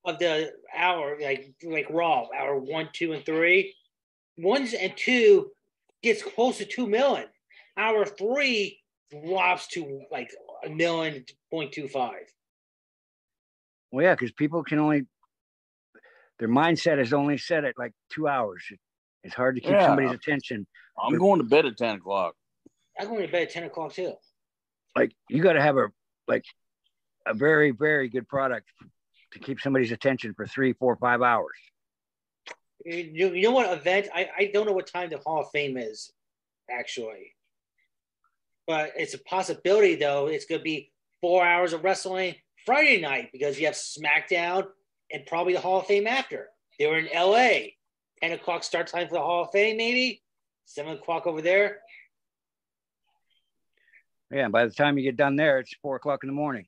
[0.05, 3.73] of the hour, like like Raw, hour one, two, and three?
[4.38, 5.49] Ones and two
[6.03, 7.25] gets close to two million.
[7.77, 8.79] Hour three
[9.25, 10.29] drops to like
[10.63, 12.31] a million point two five.
[13.91, 15.05] Well, yeah, because people can only
[16.38, 18.63] their mindset is only set at like two hours.
[19.25, 19.88] It's hard to keep Yeah.
[19.88, 20.67] somebody's attention.
[21.01, 22.35] I'm going to bed at 10 o'clock.
[22.97, 24.13] I'm going to bed at ten o'clock too.
[24.95, 25.88] Like you got to have a
[26.29, 26.45] like
[27.25, 28.69] a very very good product
[29.33, 31.57] to keep somebody's attention for three, four, five hours.
[32.85, 34.07] You, you know what event?
[34.13, 36.13] I, I don't know what time the Hall of Fame is,
[36.71, 37.33] actually.
[38.67, 40.27] But it's a possibility, though.
[40.27, 42.35] It's going to be four hours of wrestling
[42.65, 44.67] Friday night because you have SmackDown
[45.11, 46.47] and probably the Hall of Fame after.
[46.79, 47.71] They were in LA.
[48.21, 50.21] 10 o'clock start time for the Hall of Fame, maybe.
[50.65, 51.80] 7 o'clock over there.
[54.32, 56.65] Yeah, and by the time you get done there, it's four o'clock in the morning.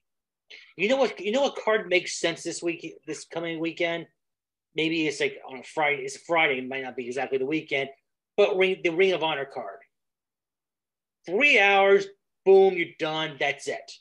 [0.75, 1.19] You know what?
[1.19, 4.07] You know what card makes sense this week, this coming weekend?
[4.75, 6.03] Maybe it's like on a Friday.
[6.03, 6.59] It's Friday.
[6.59, 7.89] It might not be exactly the weekend,
[8.37, 9.79] but ring, the Ring of Honor card.
[11.25, 12.05] Three hours,
[12.45, 13.37] boom, you're done.
[13.39, 13.91] That's it.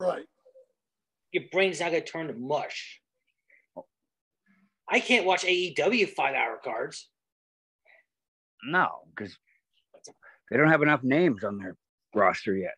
[0.00, 0.24] Right.
[1.32, 3.00] Your brain's not gonna turn to mush.
[4.88, 7.08] I can't watch AEW five-hour cards.
[8.64, 9.36] No, because
[10.50, 11.76] they don't have enough names on their
[12.14, 12.74] roster yet.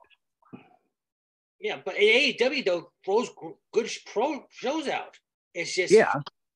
[1.60, 3.30] Yeah, but AEW though throws
[3.72, 5.16] good pro shows out.
[5.54, 6.14] It's just Yeah,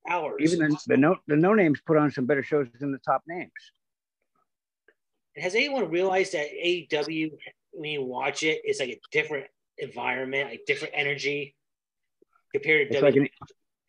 [0.08, 0.36] hours.
[0.40, 3.22] even the, the no the no names put on some better shows than the top
[3.26, 3.50] names.
[5.36, 7.32] Has anyone realized that AEW
[7.72, 9.46] when you watch it, it's like a different
[9.78, 11.56] environment, like different energy
[12.52, 13.20] compared to It's like WWE.
[13.22, 13.28] an,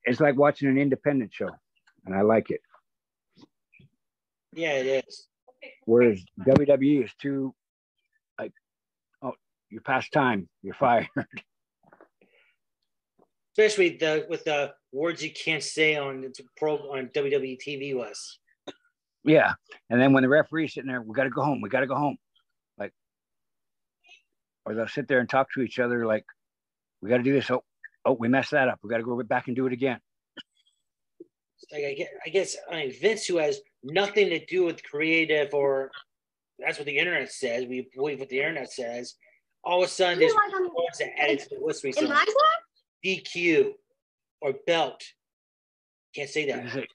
[0.05, 1.49] it's like watching an independent show,
[2.05, 2.61] and I like it.
[4.53, 5.27] yeah, it is.
[5.85, 7.53] Whereas WWE is too,
[8.39, 8.51] like,
[9.21, 9.33] oh,
[9.69, 11.07] you're past time, you're fired.
[13.57, 18.39] Especially the with the words you can't say on the pro on WWE TV was.
[19.23, 19.53] yeah,
[19.89, 21.61] and then when the referee's sitting there, we got to go home.
[21.61, 22.17] We got to go home.
[22.79, 22.91] Like,
[24.65, 26.25] or they'll sit there and talk to each other like,
[27.01, 27.51] we got to do this.
[27.51, 27.63] Oh,
[28.05, 28.79] oh, we messed that up.
[28.83, 29.99] We got to go back and do it again.
[31.71, 35.53] Like I guess, I guess I mean Vince, who has nothing to do with creative
[35.53, 35.91] or
[36.59, 37.65] that's what the internet says.
[37.65, 39.15] We believe what the internet says.
[39.63, 42.13] All of a sudden, there's words that added to the list recently.
[43.03, 43.71] DQ
[44.41, 45.01] or belt.
[46.13, 46.85] Can't say that.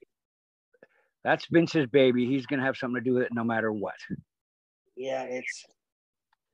[1.24, 2.26] That's Vince's baby.
[2.26, 3.96] He's gonna have something to do with it no matter what.
[4.96, 5.64] Yeah, it's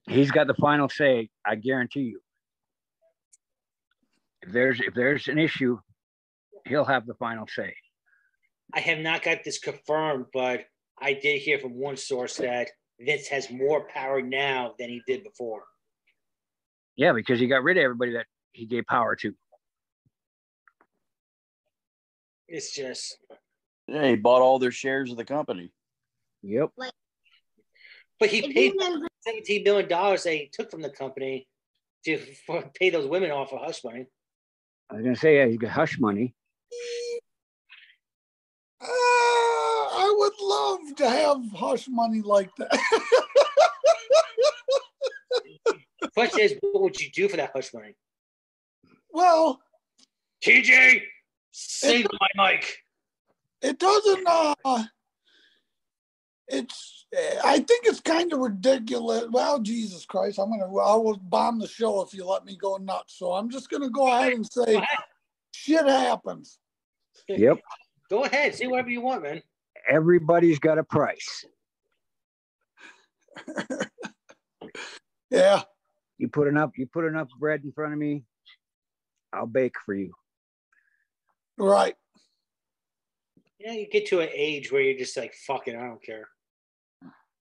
[0.07, 1.31] He's got the final say.
[1.45, 2.21] I guarantee you.
[4.47, 5.79] If there's if there's an issue,
[6.67, 7.75] he'll have the final say.
[8.75, 10.65] I have not got this confirmed, but
[11.01, 12.69] I did hear from one source that
[13.01, 15.63] Vince has more power now than he did before.
[16.97, 19.35] Yeah, because he got rid of everybody that he gave power to.
[22.49, 23.17] It's just,
[23.89, 25.73] Yeah, he bought all their shares of the company.
[26.43, 26.71] Yep.
[28.21, 31.49] but he paid you seventeen million dollars they took from the company
[32.05, 34.07] to f- pay those women off for hush money.
[34.91, 36.35] I was gonna say yeah, he got hush money.
[38.81, 42.71] Uh, I would love to have hush money like that.
[46.15, 47.95] Question is, what would you do for that hush money?
[49.11, 49.61] well,
[50.45, 51.03] TJ,
[51.53, 52.77] sing my mic.
[53.63, 54.85] it doesn't uh
[56.49, 61.17] it's eh, i think it's kind of ridiculous well jesus christ i'm gonna i will
[61.17, 64.33] bomb the show if you let me go nuts so i'm just gonna go ahead
[64.35, 64.99] and say ahead.
[65.53, 66.59] shit happens
[67.29, 67.59] Yep.
[68.11, 69.43] Go ahead, say whatever you want, man.
[69.89, 71.45] Everybody's got a price.
[75.31, 75.63] yeah
[76.19, 78.23] You put enough you put enough bread in front of me,
[79.33, 80.13] I'll bake for you.
[81.59, 81.97] right
[83.59, 86.29] Yeah, you get to an age where you're just like, fuck it, I don't care.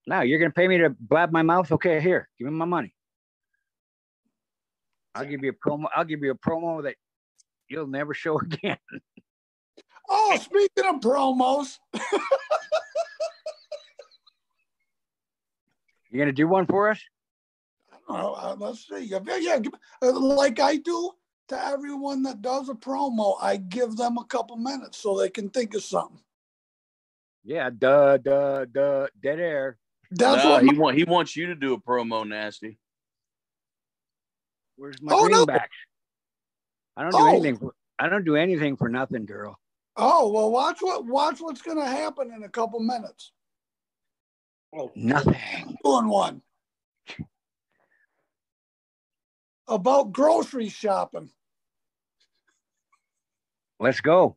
[0.06, 1.72] Now you're gonna pay me to blab my mouth?
[1.72, 2.94] Okay, here, give me my money.
[5.16, 5.86] I'll give you a promo.
[5.96, 6.96] I'll give you a promo that
[7.70, 8.78] you'll never show again.
[10.10, 11.78] oh speaking of promos
[16.10, 17.00] You're gonna do one for us?
[18.10, 19.58] uh, uh, let's see yeah, yeah
[20.02, 21.12] uh, like i do
[21.48, 25.50] to everyone that does a promo i give them a couple minutes so they can
[25.50, 26.20] think of something
[27.46, 29.78] Yeah, duh, duh, duh, dead air.
[30.16, 32.78] That's No, what he want he wants you to do a promo, nasty.
[34.76, 35.46] Where's my Oh, no.
[35.46, 35.68] greenbacks?
[36.98, 37.28] I don't do Oh.
[37.28, 37.58] anything.
[37.58, 39.60] For, I don't do anything for nothing, girl.
[39.96, 43.32] oh well watch what watch what's gonna happen in a couple minutes
[44.76, 45.78] Oh, Nothing.
[45.84, 46.42] doing one
[49.68, 51.30] about grocery shopping.
[53.80, 54.36] Let's go.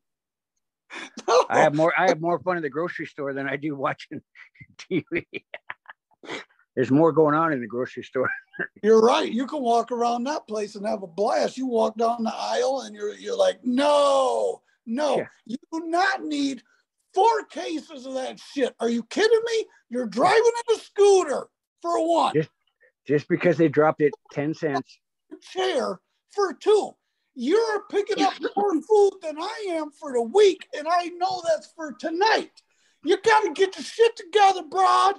[1.48, 1.92] I have more.
[1.98, 4.20] I have more fun at the grocery store than I do watching
[4.78, 5.24] TV.
[6.76, 8.30] There's more going on in the grocery store.
[8.82, 9.30] You're right.
[9.32, 11.56] You can walk around that place and have a blast.
[11.56, 15.26] You walk down the aisle and you're you're like, no, no, Yeah.
[15.46, 16.62] you do not need
[17.14, 18.74] four cases of that shit.
[18.78, 19.66] Are you kidding me?
[19.88, 21.48] You're driving in a scooter
[21.80, 22.32] for one.
[22.36, 22.42] Yeah.
[23.06, 24.98] Just because they dropped it ten cents.
[25.40, 26.00] chair
[26.34, 26.90] for two.
[27.34, 31.70] You're picking up more food than I am for the week, and I know that's
[31.76, 32.50] for tonight.
[33.04, 35.16] You got to get your shit together, broad.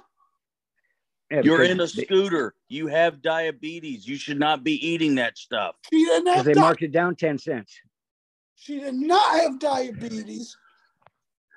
[1.30, 2.54] You're in a they- scooter.
[2.68, 4.06] You have diabetes.
[4.06, 5.76] You should not be eating that stuff.
[5.90, 7.74] She didn't Because have they di- marked it down ten cents.
[8.54, 10.56] she did not have diabetes.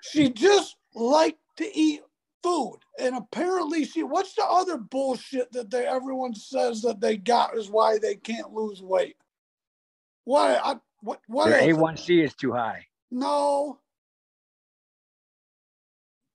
[0.01, 2.01] She just liked to eat
[2.43, 4.03] food, and apparently she.
[4.03, 8.51] What's the other bullshit that they everyone says that they got is why they can't
[8.51, 9.15] lose weight?
[10.26, 10.59] What?
[10.63, 11.22] I, what?
[11.28, 11.49] What?
[11.49, 11.61] Their?
[11.74, 12.86] A1C is too high.
[13.11, 13.78] No.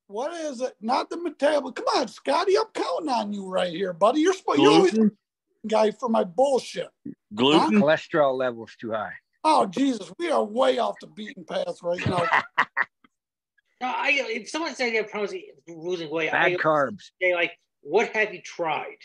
[0.09, 0.75] What is it?
[0.81, 1.75] Not the metabolic.
[1.75, 2.57] Come on, Scotty.
[2.57, 4.21] I'm counting on you right here, buddy.
[4.21, 5.11] You're supposed you're always the
[5.67, 6.89] guy for my bullshit.
[7.35, 7.81] Gluten.
[7.81, 9.13] Cholesterol levels too high.
[9.43, 12.27] Oh Jesus, we are way off the beaten path right now.
[13.79, 17.11] No, I if someone said they're probably losing weight, Bad I carbs.
[17.21, 17.53] say like,
[17.83, 18.97] "What have you tried?"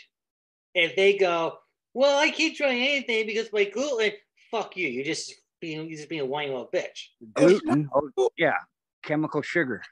[0.74, 1.58] If they go,
[1.92, 4.12] "Well, I can't try anything because my gluten,"
[4.50, 4.88] fuck you.
[4.88, 7.08] You're just being you're just being a whiny little bitch.
[7.20, 7.90] It's Gluten.
[7.94, 8.56] Oh, yeah.
[9.02, 9.82] Chemical sugar.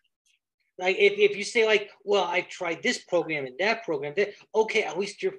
[0.81, 4.31] Like if, if you say like, well, I tried this program and that program, that
[4.55, 5.35] okay, at least you're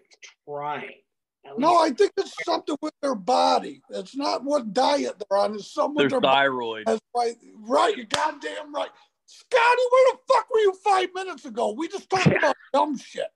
[0.47, 1.01] trying.
[1.45, 3.81] At No, I think it's something with their body.
[3.89, 5.55] It's not what diet they're on.
[5.55, 6.35] It's something Their with their body.
[6.35, 6.83] thyroid.
[6.85, 7.35] That's right.
[7.55, 7.97] Right.
[7.97, 8.89] You're goddamn right.
[9.25, 11.73] Scotty, where the fuck were you five minutes ago?
[11.75, 13.27] We just talked about dumb shit.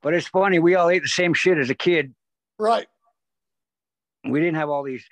[0.00, 2.14] But it's funny, we all ate the same shit as a kid.
[2.58, 2.86] Right.
[4.24, 5.04] We didn't have all these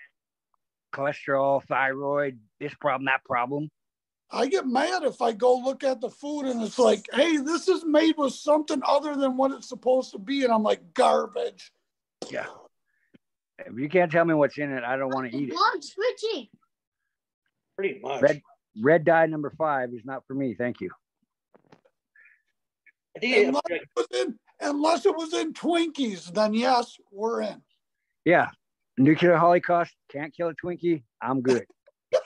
[0.95, 3.69] cholesterol, thyroid, this problem, that problem.
[4.31, 7.69] I get mad if I go look at the food and it's like, hey, this
[7.69, 10.43] is made with something other than what it's supposed to be.
[10.43, 11.73] And I'm like, garbage.
[12.31, 12.47] Yeah.
[13.59, 15.55] If you can't tell me what's in it, I don't want to eat it.
[15.55, 16.49] Blog switching.
[17.77, 18.23] pretty much.
[18.23, 18.43] Red-
[18.83, 20.55] Red dye number five is not for me.
[20.55, 20.91] Thank you.
[23.17, 27.41] I think Unless it, it was in, unless it was in Twinkies, then yes, we're
[27.43, 27.63] in.
[28.27, 28.51] Yeah.
[28.99, 31.05] Nuclear holocaust, can't kill a Twinkie.
[31.23, 31.65] I'm good.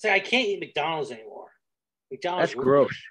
[0.00, 1.48] say I can't eat McDonald's anymore.
[2.10, 3.02] McDonald's That's really- gross.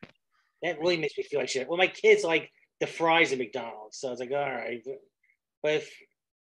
[0.63, 1.69] That really makes me feel like shit.
[1.69, 4.81] Well, my kids like the fries at McDonald's, so I was like, all right.
[5.63, 5.93] But if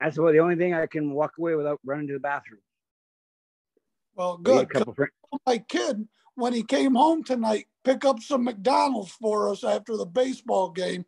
[0.01, 2.59] That's the the only thing I can walk away without running to the bathroom.
[4.15, 4.67] Well, good.
[4.75, 4.85] A
[5.47, 6.05] My kid,
[6.35, 11.05] when he came home tonight, pick up some McDonald's for us after the baseball game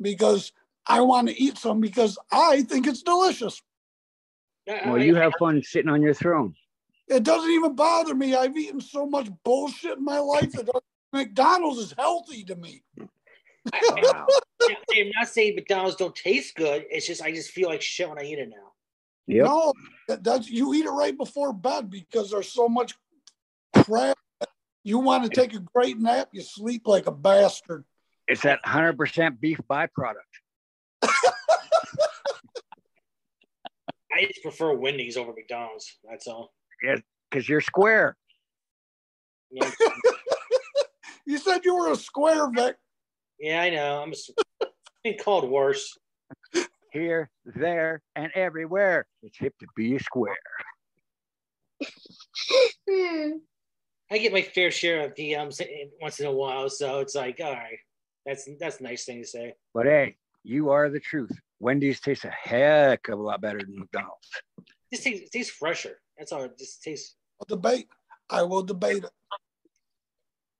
[0.00, 0.52] because
[0.86, 3.60] I want to eat some because I think it's delicious.
[4.66, 6.54] Well, you have fun sitting on your throne.
[7.08, 8.34] It doesn't even bother me.
[8.34, 10.68] I've eaten so much bullshit in my life that
[11.12, 12.82] McDonald's is healthy to me.
[12.98, 14.26] Wow.
[14.94, 16.84] I'm not saying McDonald's don't taste good.
[16.90, 18.72] It's just I just feel like shit when I eat it now.
[19.26, 19.46] Yep.
[19.46, 19.72] No,
[20.08, 22.94] that- that's you eat it right before bed because there's so much
[23.74, 24.16] crap.
[24.84, 27.84] You want to take a great nap, you sleep like a bastard.
[28.26, 30.14] It's that 100% beef byproduct.
[31.02, 31.08] I
[34.26, 35.96] just prefer Wendy's over McDonald's.
[36.08, 36.52] That's all.
[36.82, 36.96] Yeah,
[37.30, 38.16] because you're square.
[39.50, 39.70] Yeah,
[41.26, 42.76] You said you were a square, Vic.
[43.38, 44.02] yeah I know.
[44.02, 44.32] I'm just,
[45.04, 45.96] been called worse.
[46.92, 49.06] Here, there, and everywhere.
[49.22, 50.36] It's hip to be a square.
[54.10, 55.60] I get my fair share of DMs
[56.00, 57.78] once in a while, so it's like, all right,
[58.24, 59.52] that's that's a nice thing to say.
[59.74, 61.30] But hey, you are the truth.
[61.60, 64.28] Wendy's tastes a heck of a lot better than McDonald's.
[64.90, 66.00] This tastes, tastes fresher.
[66.18, 66.42] That's all.
[66.42, 67.14] It just tastes.
[67.40, 67.86] I'll debate.
[68.28, 69.10] I will debate it.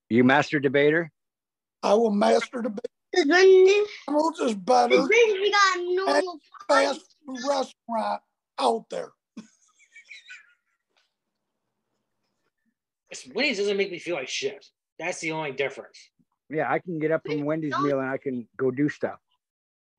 [0.09, 1.13] You master debater?
[1.83, 2.85] I will master debate.
[3.13, 6.39] Because McDonald's is better brings we got normal
[6.69, 8.23] fast food restaurant
[8.59, 9.09] out there.
[13.35, 14.67] Wendy's doesn't make me feel like shit.
[14.99, 15.99] That's the only difference.
[16.51, 19.19] Yeah, I can get up from Wendy's meal and I can go do stuff.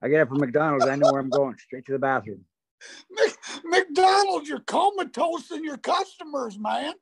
[0.02, 2.46] I get up from McDonald's, I know where I'm going, straight to the bathroom.
[3.12, 6.94] Mc- McDonald's, you're comatose in your customers, man.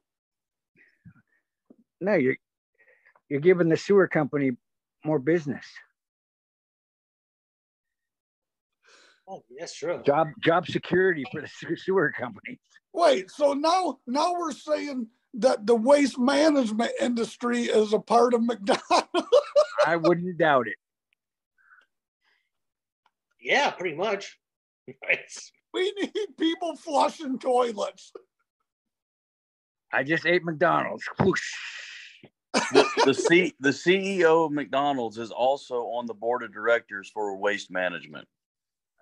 [2.00, 2.38] No, you're
[3.30, 4.52] you're giving the sewer company
[5.04, 5.66] more business.
[9.30, 10.02] Oh, yes, true.
[10.06, 12.60] Job job security for the sewer- sewer company.
[12.94, 18.44] Wait, so now now we're saying that the waste management industry is a part of
[18.44, 18.82] McDonald's.
[19.86, 20.78] I wouldn't doubt it.
[23.42, 24.38] Yeah, pretty much.
[25.10, 28.12] It's, we need people flushing toilets.
[29.94, 31.04] I just ate McDonald's.
[31.20, 31.42] Whoosh.
[32.54, 37.38] the, the C the CEO of McDonald's is also on the board of directors for
[37.38, 38.28] waste management.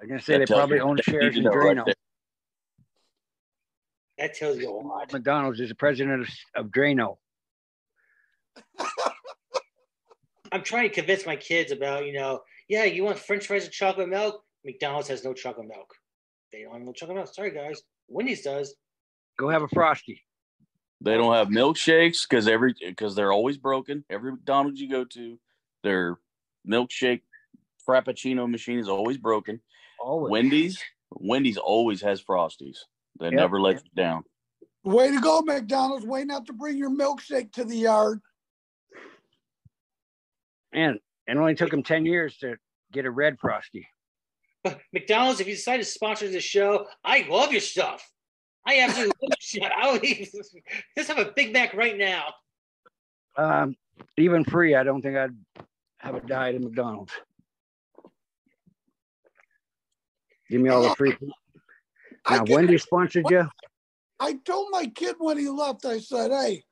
[0.01, 1.93] I'm gonna say That they probably you- own shares you in know right Drano.
[4.17, 5.11] that tells you a lot.
[5.13, 7.17] McDonald's is the president of, of Drano.
[10.51, 13.73] I'm trying to convince my kids about, you know, yeah, you want French fries and
[13.73, 14.41] chocolate milk?
[14.63, 15.93] McDonald's has no chocolate milk.
[16.55, 17.33] They don't have no chocolate milk.
[17.33, 17.81] Sorry, guys.
[18.07, 18.75] Wendy's does.
[19.37, 20.23] Go have a frosty.
[21.01, 24.05] They don't have milkshakes because every because they're always broken.
[24.09, 25.37] Every McDonald's you go to,
[25.83, 26.17] their
[26.67, 27.21] milkshake
[27.87, 29.59] frappuccino machine is always broken.
[29.99, 30.31] Always.
[30.31, 30.81] Wendy's
[31.11, 32.77] Wendy's always has frosties.
[33.19, 33.33] They Yep.
[33.33, 34.23] never let you down.
[34.85, 36.05] Way to go, McDonald's.
[36.05, 38.21] Way not to bring your milkshake to the yard.
[40.71, 42.55] And it only took them 10 years to
[42.93, 43.89] get a red frosty.
[44.65, 48.11] But McDonald's, if you decide to sponsor this show, I love your stuff.
[48.67, 49.71] I absolutely love your shit.
[49.71, 50.03] I would
[50.97, 52.33] just have a Big Mac right now.
[53.37, 53.75] Um,
[54.17, 55.35] even free, I don't think I'd
[55.99, 57.13] have a diet at McDonald's.
[60.49, 61.15] Give me all the free.
[62.25, 63.47] I Now, get- Wendy sponsored you.
[64.19, 66.63] I told my kid when he left, I said, hey,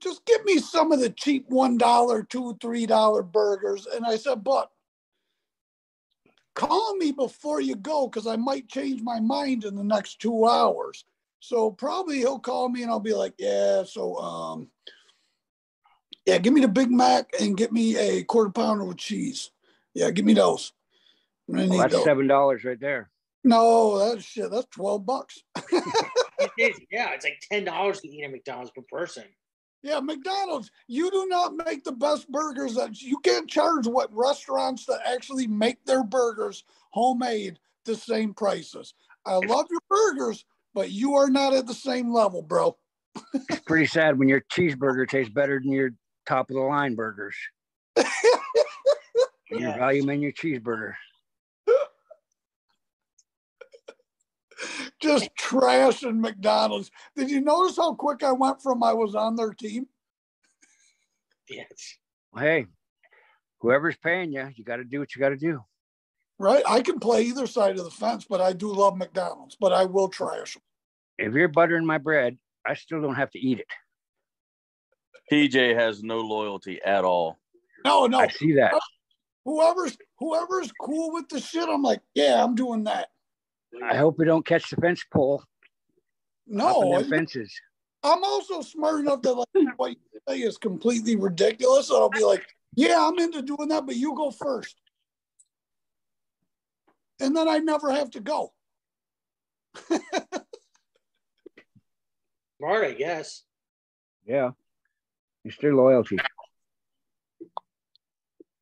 [0.00, 3.86] just give me some of the cheap one dollar, two, three dollar burgers.
[3.86, 4.70] And I said, but
[6.58, 10.46] call me before you go because I might change my mind in the next two
[10.46, 11.04] hours.
[11.40, 14.68] So probably he'll call me and I'll be like, yeah, so um
[16.26, 19.50] Yeah, give me the Big Mac and get me a quarter pounder with cheese.
[19.94, 20.72] Yeah, give me those.
[21.46, 22.04] Well, that's those.
[22.04, 23.10] seven dollars right there.
[23.44, 24.50] No, that's shit.
[24.50, 25.42] That's twelve bucks.
[26.40, 29.24] It is, yeah, it's like ten dollars to eat at McDonald's per person.
[29.82, 30.70] Yeah, McDonald's.
[30.86, 32.74] You do not make the best burgers.
[32.74, 38.94] That you can't charge what restaurants that actually make their burgers homemade the same prices.
[39.24, 42.76] I love your burgers, but you are not at the same level, bro.
[43.34, 45.90] It's pretty sad when your cheeseburger tastes better than your
[46.26, 47.36] top of the line burgers.
[49.50, 50.92] Your value menu cheeseburger.
[55.00, 56.90] Just trash in McDonald's.
[57.16, 59.86] Did you notice how quick I went from I was on their team?
[61.48, 61.96] Yes.
[62.36, 62.66] Hey,
[63.60, 65.62] whoever's paying you, you got to do what you got to do.
[66.38, 66.62] Right?
[66.68, 69.84] I can play either side of the fence, but I do love McDonald's, but I
[69.84, 70.62] will trash them.
[71.18, 73.66] If you're buttering my bread, I still don't have to eat it.
[75.32, 77.38] TJ has no loyalty at all.
[77.84, 78.20] No, no.
[78.20, 78.72] I see that.
[79.44, 83.08] Whoever's whoever's cool with the shit, I'm like, yeah, I'm doing that.
[83.82, 85.42] I hope we don't catch the fence pole.
[86.46, 87.52] No, them fences.
[88.02, 89.96] I'm also smart enough that like what you
[90.28, 91.88] say is completely ridiculous.
[91.88, 94.76] So I'll be like, yeah, I'm into doing that, but you go first.
[97.20, 98.52] And then I never have to go.
[102.58, 103.42] Smart, I guess.
[104.26, 104.50] Yeah.
[105.44, 106.18] It's their loyalty.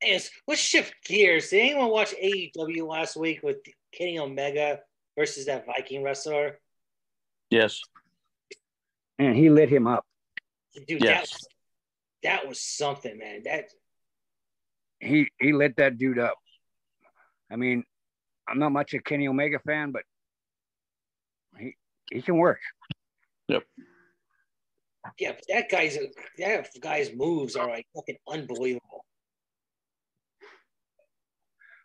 [0.02, 1.50] Yes, let's shift gears.
[1.50, 3.56] Did anyone watch AEW last week with
[3.92, 4.80] Kenny Omega
[5.16, 6.58] versus that Viking wrestler?
[7.50, 7.80] Yes.
[9.18, 10.04] And he lit him up.
[10.86, 11.02] Dude, Yes.
[11.02, 11.48] that, was,
[12.22, 13.42] that was something, man.
[13.44, 13.64] That
[15.00, 16.36] He he lit that dude up.
[17.50, 17.84] I mean,
[18.48, 20.02] I'm not much a Kenny Omega fan, but
[21.58, 21.76] he
[22.10, 22.60] he can work.
[23.48, 23.62] Yep.
[25.18, 25.96] Yeah, but that guy's
[26.38, 29.04] that guy's moves are like fucking unbelievable.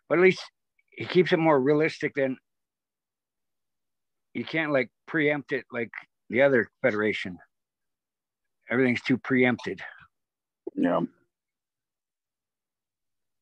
[0.08, 0.42] But at least
[0.90, 2.36] he keeps it more realistic than
[4.34, 5.90] you can't like preempt it like
[6.30, 7.38] the other federation.
[8.70, 9.80] Everything's too preempted.
[10.74, 10.98] Yeah.
[10.98, 11.08] And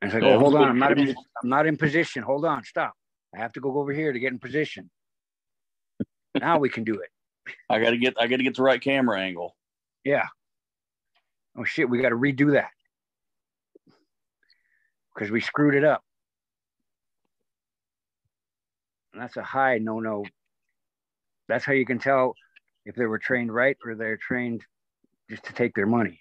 [0.03, 1.11] it's like, Yeah, oh, hold on, I'm not in,
[1.43, 2.23] I'm not in position.
[2.23, 2.95] Hold on, stop.
[3.35, 4.91] I have to go over here to get in position.
[6.41, 7.11] now we can do it.
[7.71, 9.57] I gotta get I gotta get the right camera angle.
[10.05, 10.27] Yeah.
[11.57, 12.71] Oh shit, we got to redo that
[15.15, 16.03] because we screwed it up.
[19.13, 20.25] And that's a high no no.
[21.51, 22.37] That's how you can tell
[22.87, 24.63] if they were trained right or they're trained
[25.29, 26.21] just to take their money.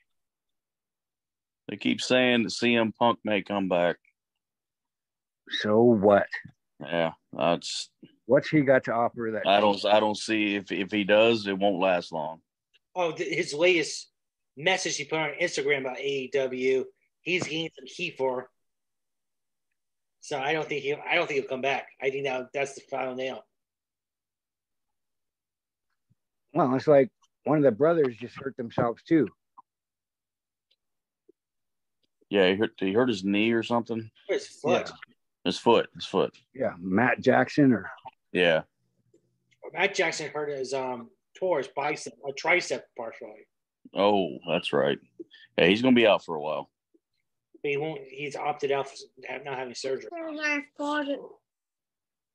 [1.68, 3.98] They keep saying that CM Punk may come back.
[5.62, 6.26] So what?
[6.82, 7.12] Yeah.
[7.32, 7.90] That's
[8.26, 9.48] What's he got to offer that?
[9.48, 12.42] I don't I don't see if if he does, it won't last long.
[12.96, 14.10] Oh, th- his latest
[14.58, 16.86] message he put on Instagram about AEW,
[17.22, 18.50] he's getting some heat for.
[20.22, 21.88] So I don't think he I don't think he'll come back.
[22.02, 23.44] I think that that's the final nail.
[26.54, 27.10] Well, it's like
[27.44, 29.28] one of the brothers just hurt themselves too.
[32.30, 34.10] Yeah, he hurt he hurt his knee or something.
[34.28, 34.92] His foot.
[35.44, 35.90] His foot.
[35.96, 36.36] His foot.
[36.54, 37.90] Yeah, Matt Jackson or
[38.32, 38.64] Yeah.
[39.74, 43.48] Matt Jackson hurt his um tore his bicep or tricep partially.
[43.96, 45.00] Oh, that's right.
[45.58, 46.70] Yeah, he's gonna be out for a while.
[47.64, 48.96] But he won't he's opted out for
[49.44, 50.10] not having surgery.
[50.14, 51.20] I fought it.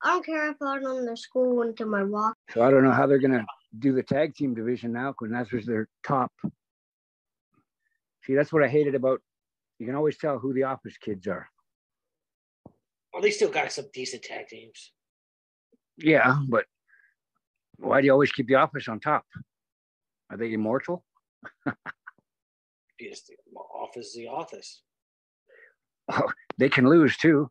[0.02, 2.36] I don't care if I on the school went to my walk.
[2.50, 3.46] So I don't know how they're gonna
[3.78, 6.32] do the tag team division now because that's was their top.
[8.24, 9.20] See, that's what I hated about.
[9.78, 11.48] You can always tell who the office kids are.
[13.12, 14.92] Well, they still got some decent tag teams.
[15.98, 16.64] Yeah, but
[17.78, 19.24] why do you always keep the office on top?
[20.30, 21.04] Are they immortal?
[22.96, 24.82] Because the office is the office.
[26.12, 27.50] Oh, They can lose too.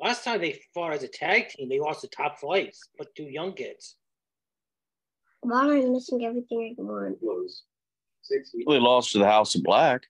[0.00, 3.24] Last time they fought as a tag team, they lost the top flights, but two
[3.24, 3.96] young kids.
[5.40, 7.20] Why am I missing everything I want?
[7.20, 7.62] Close.
[8.22, 8.64] Sixty.
[8.66, 10.02] Well, he lost to the House of Black.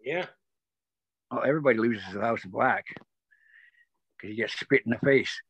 [0.00, 0.26] Yeah.
[1.30, 2.86] Oh, everybody loses to the House of Black
[4.16, 5.40] because you get spit in the face.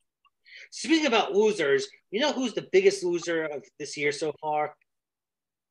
[0.70, 4.74] Speaking about losers, you know who's the biggest loser of this year so far?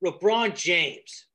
[0.05, 1.25] LeBron James.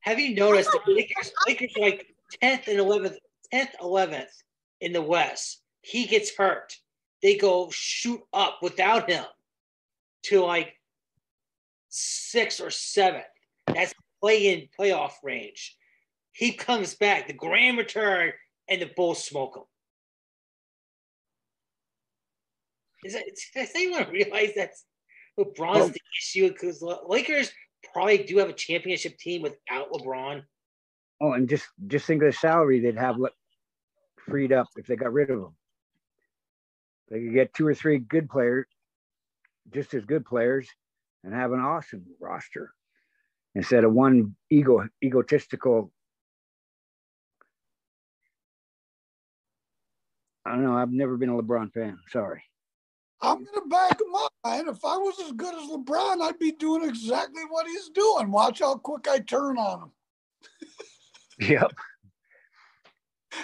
[0.00, 2.06] Have you noticed the Lakers, Lakers like
[2.42, 3.16] 10th and 11th,
[3.52, 4.26] 10th, 11th
[4.84, 5.62] in the West.
[5.80, 6.76] He gets hurt.
[7.22, 9.24] They go shoot up without him
[10.24, 10.74] to like
[11.88, 13.24] six or seventh.
[13.66, 15.74] That's play in playoff range.
[16.32, 18.32] He comes back, the grand return,
[18.68, 19.62] and the Bulls smoke him.
[23.04, 23.24] Is that,
[23.54, 24.84] does anyone realize that's
[25.38, 26.48] LeBron's Well- the issue?
[26.48, 27.50] Because Lakers
[27.92, 30.42] probably do have a championship team without LeBron.
[31.22, 33.16] Oh, and just just think of the salary they'd have
[34.24, 35.54] freed up if they got rid of them.
[37.10, 38.66] They could get two or three good players,
[39.72, 40.68] just as good players,
[41.22, 42.72] and have an awesome roster
[43.54, 45.92] instead of one ego egotistical.
[50.46, 50.76] I don't know.
[50.76, 51.98] I've never been a LeBron fan.
[52.08, 52.42] Sorry.
[53.22, 54.68] I'm gonna back him up, man.
[54.68, 58.30] If I was as good as LeBron, I'd be doing exactly what he's doing.
[58.30, 59.90] Watch how quick I turn on him.
[61.40, 61.72] Yep.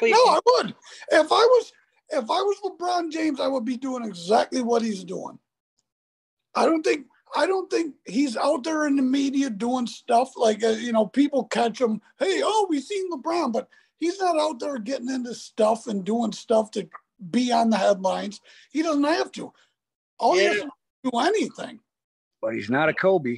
[0.01, 0.75] Wait, No, I would.
[1.11, 1.73] If I was
[2.13, 5.39] if I was LeBron James, I would be doing exactly what he's doing.
[6.55, 10.65] I don't think I don't think he's out there in the media doing stuff like
[10.65, 12.01] uh, you know people catch him.
[12.19, 13.69] Hey, oh, we seen LeBron, but
[13.99, 16.89] he's not out there getting into stuff and doing stuff to
[17.31, 18.41] be on the headlines.
[18.73, 19.53] He doesn't have to.
[20.19, 20.63] All he has Yeah.
[20.65, 20.71] to
[21.11, 21.81] do anything.
[22.43, 23.37] But he's not a Kobe.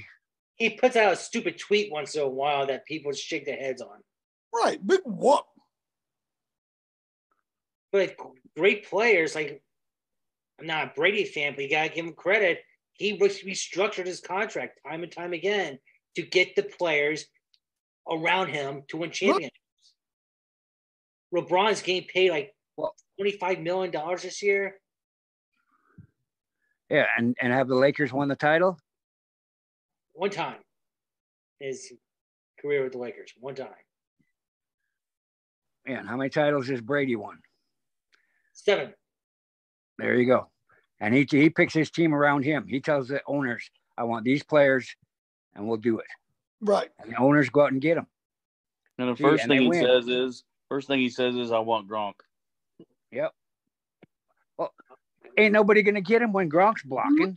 [0.55, 3.83] he puts out a stupid tweet once in a while that people shake their heads
[3.83, 4.03] on.
[4.55, 5.45] Right, big whoop.
[7.93, 8.17] But
[8.57, 9.63] great players, like
[10.59, 12.61] I'm not a Brady fan, but you gotta give him credit.
[12.95, 15.79] He restructured his contract time and time again
[16.17, 17.27] to get the players
[18.11, 19.59] around him to win championships.
[21.35, 24.79] LeBron's getting paid like Well- twenty-five million dollars this year.
[26.89, 28.79] Yeah, and and have the Lakers won the title?
[30.15, 30.61] One time,
[31.59, 31.93] his
[32.61, 33.33] career with the Lakers.
[33.39, 33.73] One time.
[35.87, 37.39] And how many titles has Brady won?
[38.53, 38.93] Seven.
[39.99, 40.49] There you go.
[41.01, 42.67] And he he picks his team around him.
[42.69, 44.95] He tells the owners, "I want these players,
[45.55, 46.07] and we'll do it."
[46.61, 46.91] Right.
[47.01, 48.07] And the owners go out and get them.
[48.99, 49.85] And the first and thing he win.
[49.85, 52.15] says is, first thing he says is, I want Gronk.
[53.11, 53.33] Yep.
[54.57, 54.73] Well,
[55.37, 57.37] ain't nobody gonna get him when Gronk's blocking.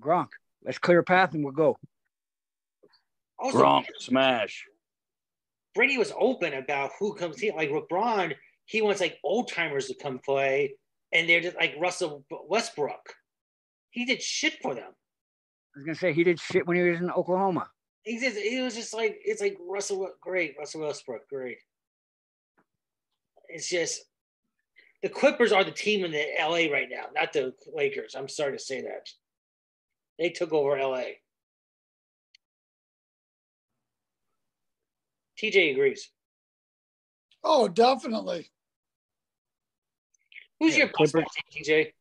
[0.00, 0.28] Gronk,
[0.64, 1.78] let's clear a path and we'll go.
[3.38, 4.66] Also, Gronk smash.
[5.74, 7.54] Brady was open about who comes here.
[7.54, 8.34] Like LeBron,
[8.66, 10.74] he wants like old timers to come play,
[11.12, 13.14] and they're just like Russell Westbrook.
[13.90, 14.90] He did shit for them.
[15.74, 17.68] I was gonna say he did shit when he was in Oklahoma.
[18.02, 21.58] He just he was just like it's like Russell great Russell Westbrook great.
[23.48, 24.02] It's just
[25.02, 28.14] the Clippers are the team in the LA right now, not the Lakers.
[28.16, 29.08] I'm sorry to say that.
[30.18, 31.02] They took over LA.
[35.40, 36.10] TJ agrees.
[37.44, 38.50] Oh, definitely.
[40.60, 41.92] Who's Yeah, your basketball team, TJ?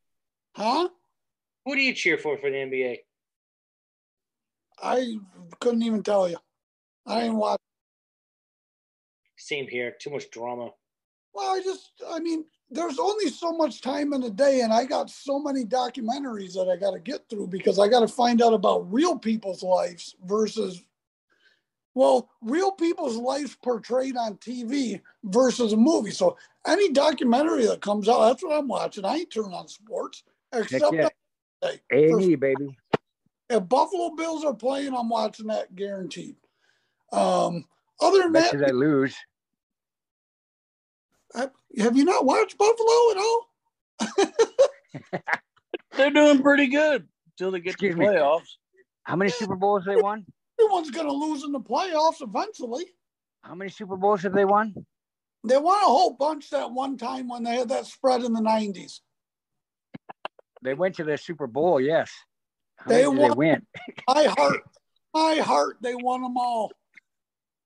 [0.56, 0.90] Huh?
[1.66, 3.00] Who do you cheer for for the NBA?
[4.82, 5.18] I
[5.60, 6.38] couldn't even tell you.
[7.06, 7.60] I didn't watch.
[9.38, 9.96] Same here.
[10.00, 10.72] Too much drama.
[11.34, 14.86] Well, I just, I mean, there's only so much time in a day, and I
[14.86, 18.42] got so many documentaries that I got to get through because I got to find
[18.42, 20.82] out about real people's lives versus,
[21.94, 26.12] well, real people's lives portrayed on TV versus a movie.
[26.12, 26.38] So
[26.68, 29.06] any documentary that comes out, that's what I'm watching.
[29.06, 31.10] I ain't turning on sports except yeah.
[31.64, 32.78] A and E, baby.
[33.50, 36.36] if Buffalo Bills are playing, I'm watching that guaranteed.
[37.12, 37.66] Um,
[38.02, 39.16] other than Bet that, you they lose.
[41.34, 43.50] have have you not watched Buffalo at all?
[45.98, 48.48] They're doing pretty good until they get Excuse to the playoffs.
[49.04, 50.26] How many Super Bowls they won?
[50.60, 52.86] Everyone's going to lose in the playoffs eventually.
[53.44, 54.74] How many Super Bowls have they won?
[55.48, 58.42] They won a whole bunch that one time when they had that spread in the
[58.42, 59.00] 90s.
[60.64, 62.12] They went to the Super Bowl, yes.
[62.78, 63.68] How They many did they won- win?
[64.08, 64.62] My heart,
[65.14, 66.72] my heart, they won them all.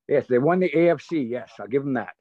[0.08, 1.30] Yes, they won the AFC.
[1.30, 2.14] Yes, I'll give them that.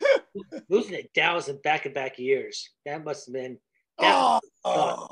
[0.68, 2.70] Losing to Dallas in back to back years.
[2.84, 3.58] That must have been
[3.98, 5.08] Oh, oh,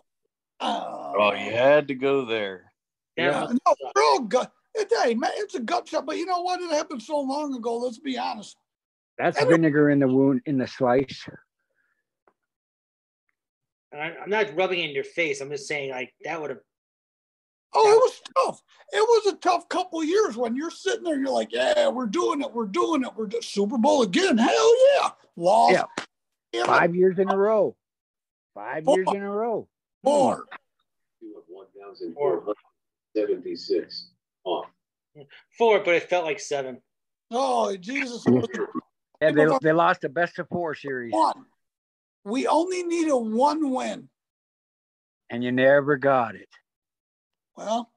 [0.61, 2.73] Oh, you had to go there.
[3.17, 3.41] that Yeah.
[3.41, 3.79] No, suck.
[3.95, 4.53] they're all gut.
[4.75, 6.61] It, hey, man, it's a gut shot, but you know what?
[6.61, 7.77] It happened so long ago.
[7.79, 8.57] Let's be honest.
[9.19, 11.29] That's vinegar in the wound in the slice.
[13.93, 15.41] I, I'm not rubbing it in your face.
[15.41, 16.61] I'm just saying like that would have
[17.77, 18.63] Oh, it was tough.
[18.93, 21.19] It was a tough couple of years when you're sitting there.
[21.19, 22.53] You're like, yeah, we're doing it.
[22.53, 23.11] We're doing it.
[23.17, 24.39] We're do- Super Bowl again.
[24.39, 25.11] Hell yeah.
[25.37, 25.73] Lost.
[25.73, 25.83] Yeah.
[26.53, 26.69] Damn it.
[26.69, 27.75] Five years in a row.
[28.55, 29.67] Five years in a row.
[30.05, 30.45] Four.
[31.21, 34.11] Two of 1,476
[34.45, 34.67] off.
[35.59, 36.81] four, but it felt like seven.
[37.33, 38.25] Oh, Jesus.
[39.29, 41.47] It Yeah, they, they lost the best of four series, one.
[42.25, 44.09] We only need a one win.
[45.31, 46.49] and you never got it.
[47.57, 47.91] Well,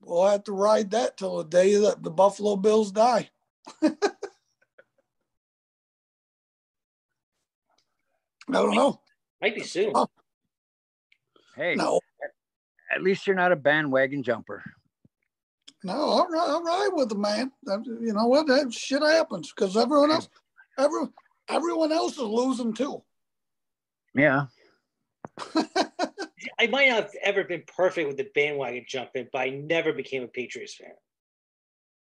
[0.00, 3.30] we'll have to ride that till the day that the Buffalo Bills die.
[3.82, 3.90] I
[8.48, 9.00] don't know.
[9.40, 9.92] Might be soon.
[9.94, 10.08] Oh.
[11.56, 12.00] Hey, No.
[12.94, 14.62] at least you're not a bandwagon jumper.
[15.84, 17.50] No, I'll ride with the man.
[17.66, 18.46] You know what?
[18.46, 20.28] That shit happens because everyone else,
[20.78, 21.06] every,
[21.48, 23.02] everyone else is losing too.
[24.14, 24.46] Yeah.
[26.58, 30.22] I might not have ever been perfect with the bandwagon jumping, but I never became
[30.22, 30.90] a Patriots fan.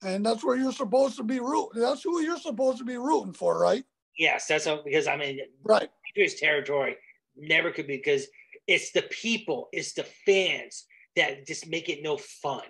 [0.02, 1.80] and that's where you're supposed to be rooting.
[1.80, 3.84] That's who you're supposed to be rooting for, right?
[4.16, 5.88] Yes, that's how, because I'm in Right.
[6.06, 6.96] Patriots territory.
[7.36, 8.26] Never could be because
[8.66, 10.84] it's the people, it's the fans
[11.16, 12.62] that just make it no fun.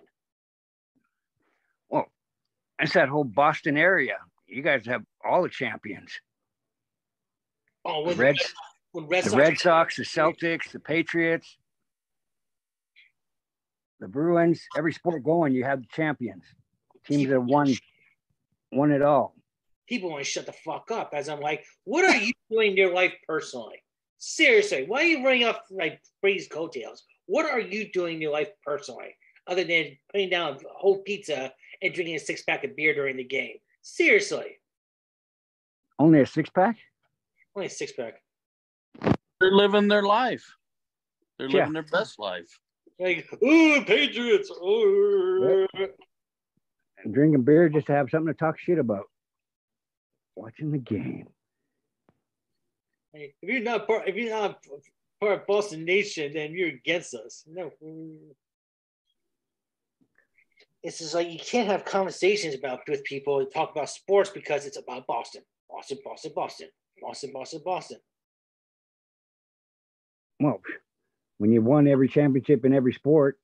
[1.89, 2.07] Well,
[2.79, 4.17] it's that whole Boston area.
[4.47, 6.13] You guys have all the champions.
[7.85, 8.55] Oh, The when Reds,
[8.93, 11.57] when Red the Sox, Red Sox, the Celtics, the Patriots,
[14.01, 14.63] the Bruins.
[14.77, 16.45] Every sport going, you have the champions.
[17.07, 17.73] Teams that won,
[18.73, 19.35] won it all.
[19.89, 21.11] people want to shut the fuck up.
[21.15, 23.83] As I'm like, what are you doing in your life personally?
[24.19, 27.05] Seriously, why are you running off like Brady's coattails?
[27.27, 29.15] What are you doing in your life personally,
[29.47, 31.53] other than putting down a whole pizza
[31.83, 33.57] and drinking a six pack of beer during the game?
[33.83, 34.59] Seriously,
[35.99, 36.77] Only a six pack.
[37.57, 38.23] only a six pack.
[39.41, 40.45] They're living their life.
[41.39, 41.59] They're Yeah.
[41.61, 42.61] living their best life.
[43.01, 44.51] Like, oh, Patriots.
[44.55, 45.67] Oh.
[47.05, 49.11] And drinking beer just to have something to talk shit about.
[50.37, 51.29] Watching the game.
[53.15, 54.65] If you're not part, if you're not
[55.21, 57.45] part of Boston Nation, then you're against us.
[57.47, 57.73] No.
[60.85, 64.65] It's just like you can't have conversations about with people and talk about sports because
[64.67, 66.69] it's about Boston, Boston, Boston, Boston,
[67.01, 67.99] Boston, Boston, Boston.
[70.41, 70.61] Well,
[71.39, 73.39] when you won every championship in every sport,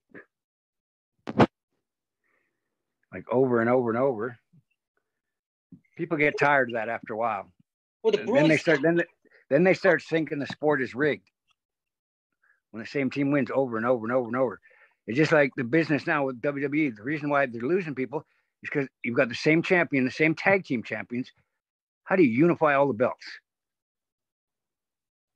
[3.12, 4.38] like over and over and over,
[5.96, 7.50] people get tired of that after a while.
[8.02, 9.04] Well, the And then they start then they,
[9.50, 11.28] then they start thinking the sport is rigged.
[12.70, 14.60] When the same team wins over and over and over and over,
[15.06, 16.96] it's just like the business now with WWE.
[16.96, 18.26] The reason why they're losing people
[18.62, 21.30] is because you've got the same champion, the same tag team champions.
[22.04, 23.26] How do you unify all the belts?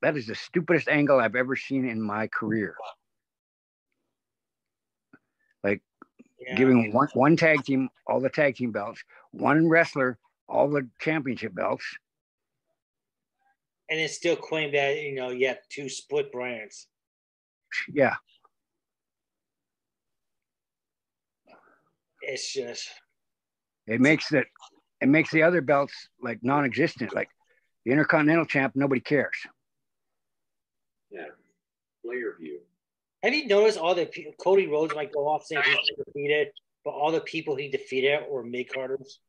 [0.02, 2.74] That is the stupidest angle I've ever seen in my career.
[5.64, 6.56] yeah.
[6.56, 9.02] Giving one one tag team all the tag team belts,
[9.32, 11.84] one wrestler all the championship belts.
[13.90, 16.86] and it's still claimed that you know you have two split brands.
[17.92, 18.14] Yeah,
[22.22, 22.88] It's just
[23.86, 24.46] it makes that
[25.00, 27.14] it makes the other belts like non-existent.
[27.14, 27.28] Like
[27.84, 29.36] the Intercontinental Champ, nobody cares.
[31.10, 31.26] Yeah.
[32.04, 32.60] Player view.
[33.22, 36.48] Have you noticed all the pe- Cody Rhodes might go off saying he's defeated,
[36.84, 39.20] but all the people he defeated were mid carders.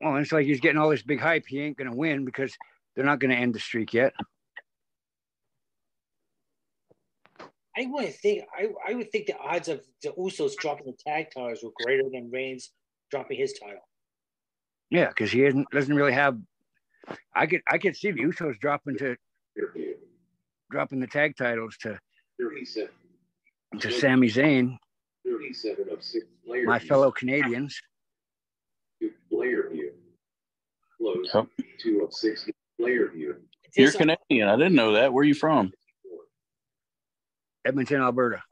[0.00, 1.44] Well, it's like he's getting all this big hype.
[1.46, 2.56] He ain't gonna win because
[2.94, 4.12] they're not gonna end the streak yet.
[7.76, 11.28] I wouldn't think I, I would think the odds of the Usos dropping the tag
[11.34, 12.70] titles were greater than Reigns
[13.10, 13.87] dropping his title.
[14.90, 16.38] Yeah, because he isn't doesn't really have.
[17.34, 19.16] I could I could see the Usos dropping to
[20.70, 21.98] dropping the tag titles to
[22.40, 22.90] 37.
[23.80, 24.76] to Sami Zayn,
[25.90, 27.80] of 6 player my fellow Canadians.
[29.00, 29.92] to player view.
[30.96, 31.30] Close.
[31.32, 31.46] Yep.
[31.80, 33.36] 2 of 60 player view.
[33.76, 34.48] You're Canadian.
[34.48, 35.12] I didn't know that.
[35.12, 35.72] Where are you from?
[37.64, 38.42] Edmonton, Alberta.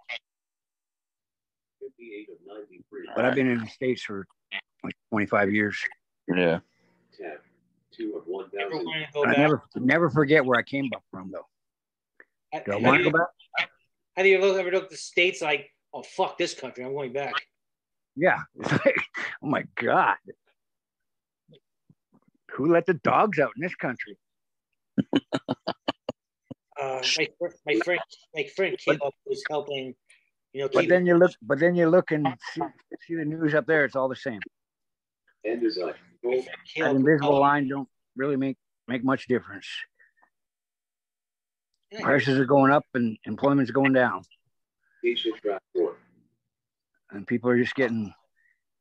[1.80, 3.08] 58 of 93.
[3.14, 4.26] But I've been in the States for
[4.84, 5.78] like 25 years.
[6.28, 6.60] Yeah.
[7.18, 7.32] 10.
[7.96, 8.84] 2 of Never 1,000.
[8.86, 9.38] wanted to go I back.
[9.38, 11.46] never never forget where I came from though.
[12.64, 13.68] Do I want to go back?
[14.16, 17.12] Have you ever, ever looked at the states like, oh fuck this country, I'm going
[17.12, 17.34] back.
[18.16, 18.38] Yeah.
[18.54, 18.96] Like,
[19.42, 20.16] oh my God.
[22.52, 24.16] Who let the dogs out in this country?
[26.78, 27.26] Uh, my,
[27.66, 28.00] my friend,
[28.34, 29.94] my friend came up was helping,
[30.52, 32.60] you know, But keep then you look but then you look and see,
[33.06, 34.40] see the news up there, it's all the same.
[35.46, 35.86] End design.
[35.86, 35.94] my
[36.26, 36.46] Both
[36.78, 38.56] That invisible helping- line don't really make
[38.88, 39.68] make much difference.
[41.90, 44.22] Yeah, Prices are going up and employment's going down.
[45.04, 45.96] Asia Track 4.
[47.10, 48.12] And people are just getting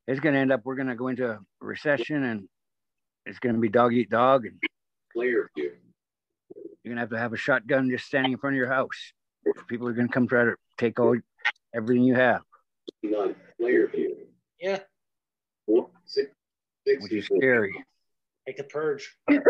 [0.08, 2.50] it's gonna end up we're gonna go into a recession and
[3.26, 4.60] it's gonna be dog eat dog and
[5.14, 5.76] Player view.
[6.84, 9.14] you're gonna have to have a shotgun just standing in front of your house.
[9.68, 11.16] People are gonna come try to take all
[11.74, 12.42] everything you have,
[13.02, 14.28] 59 player view.
[14.60, 14.80] Yeah,
[15.68, 16.32] 4, 6,
[16.86, 17.74] which is scary.
[18.48, 19.16] like the purge.
[19.30, 19.44] 10.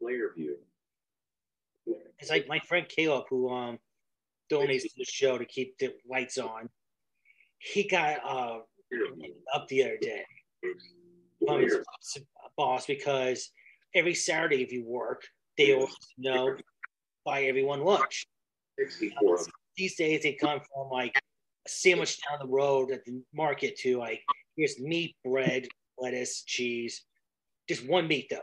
[0.00, 0.56] Player view.
[2.18, 3.78] It's like my friend Caleb who um
[4.50, 6.68] donates to the show to keep the lights on.
[7.58, 8.58] He got uh
[9.54, 10.24] up the other day
[11.46, 11.78] from his
[12.56, 13.50] boss because
[13.94, 15.22] every Saturday if you work,
[15.56, 16.56] they always know
[17.24, 18.26] buy everyone lunch.
[18.78, 23.22] 64 of These days they come from like a sandwich down the road at the
[23.34, 24.22] market to like
[24.58, 25.66] here's meat, bread,
[25.98, 27.02] lettuce, cheese,
[27.68, 28.40] just one meat though.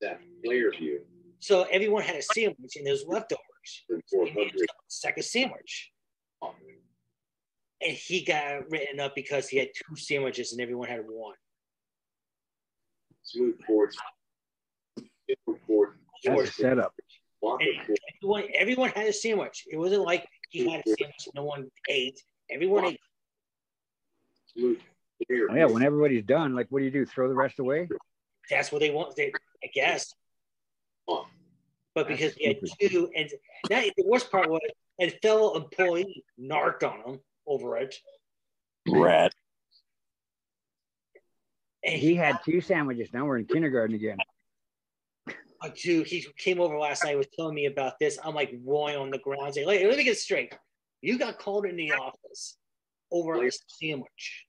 [0.00, 1.02] That player view.
[1.38, 3.40] So everyone had a sandwich and there's leftovers.
[3.86, 4.50] From He made 400.
[4.50, 5.92] himself a second sandwich.
[7.82, 11.34] And he got written up because he had two sandwiches and everyone had one.
[13.22, 13.94] Smooth forward.
[15.28, 15.96] Different forward.
[16.24, 16.92] That's a setup.
[17.40, 17.98] Walker And forward.
[18.18, 19.64] everyone, everyone had a sandwich.
[19.70, 22.20] It wasn't like he had a sandwich no one ate.
[22.50, 23.00] Everyone ate.
[24.54, 24.89] Smooth player
[25.30, 27.04] Oh, yeah, when everybody's done, like, what do you do?
[27.04, 27.88] Throw the rest away?
[28.48, 29.14] That's what they want.
[29.16, 30.14] They, I guess.
[31.08, 31.26] Oh,
[31.94, 33.30] But That's because he had two, and
[33.68, 34.60] that, the worst part was,
[35.00, 37.96] a fellow employee narked on him over it.
[38.88, 39.34] Rat.
[41.84, 43.08] And He had two sandwiches.
[43.12, 44.18] Now we're in kindergarten again.
[45.62, 47.16] Uh, dude, he came over last night.
[47.16, 48.18] Was telling me about this.
[48.24, 49.54] I'm like rolling on the ground.
[49.54, 50.54] Saying, "Let let me get straight.
[51.02, 52.56] You got called in the office
[53.10, 54.46] over a sandwich.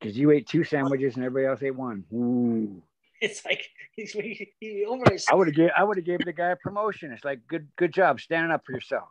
[0.00, 2.04] Because you ate two sandwiches and everybody else ate one.
[2.12, 2.82] Ooh.
[3.22, 6.20] It's like he's he, he, over a I would have gave I would have gave
[6.24, 7.12] the guy a promotion.
[7.12, 9.10] It's like good good job standing up for yourself.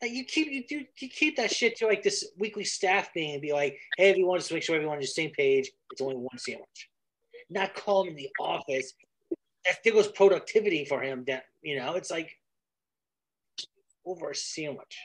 [0.00, 3.42] you keep you do you keep that shit to like this weekly staff thing and
[3.42, 5.72] be like, hey, everyone, just to make sure everyone's on the same page.
[5.92, 6.88] It's only one sandwich.
[7.50, 8.94] Not call him in the office.
[9.66, 11.24] That there goes productivity for him.
[11.26, 12.38] That you know, it's like
[14.06, 14.98] over a sandwich.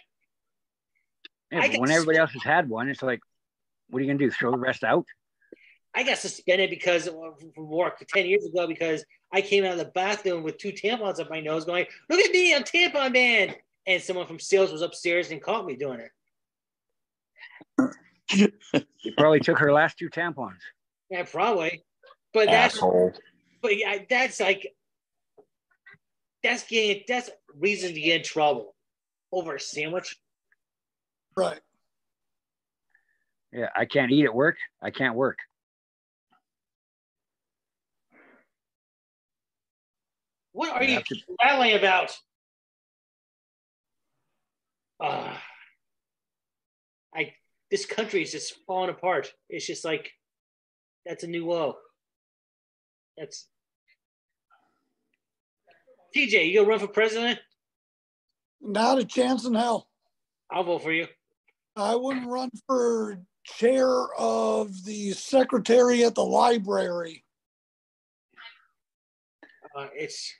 [1.51, 3.21] Yeah, when everybody else has had one, it's like,
[3.89, 4.31] what are you gonna do?
[4.31, 5.05] Throw the rest out?
[5.95, 9.85] I got suspended because from work ten years ago because I came out of the
[9.85, 13.55] bathroom with two tampons up my nose, going, "Look at me, I'm tampon man!"
[13.87, 16.11] And someone from sales was upstairs and caught me doing it.
[19.01, 20.59] You probably took her last two tampons.
[21.09, 21.83] Yeah, probably.
[22.33, 23.13] But that's Asshole.
[23.61, 24.67] but yeah, that's like
[26.43, 28.75] that's getting that's reason to get in trouble
[29.31, 30.15] over a sandwich.
[31.35, 31.59] Right.
[33.51, 34.57] Yeah, I can't eat at work.
[34.81, 35.37] I can't work.
[40.51, 42.17] What are You you to- rattling about?
[44.99, 45.37] Uh,
[47.15, 47.33] I
[47.71, 49.33] this country is just falling apart.
[49.47, 50.11] It's just like
[51.05, 51.75] that's a new low.
[53.17, 53.47] That's
[56.15, 56.49] TJ.
[56.49, 57.39] You gonna run for president?
[58.59, 59.89] Not a chance in hell.
[60.51, 61.07] I'll vote for you.
[61.77, 67.23] I wouldn't run for chair of the secretary at the library.
[69.75, 70.33] Uh, it's,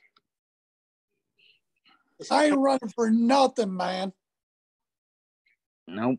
[2.18, 4.12] it's I ain't running for nothing, man.
[5.86, 6.18] Nope.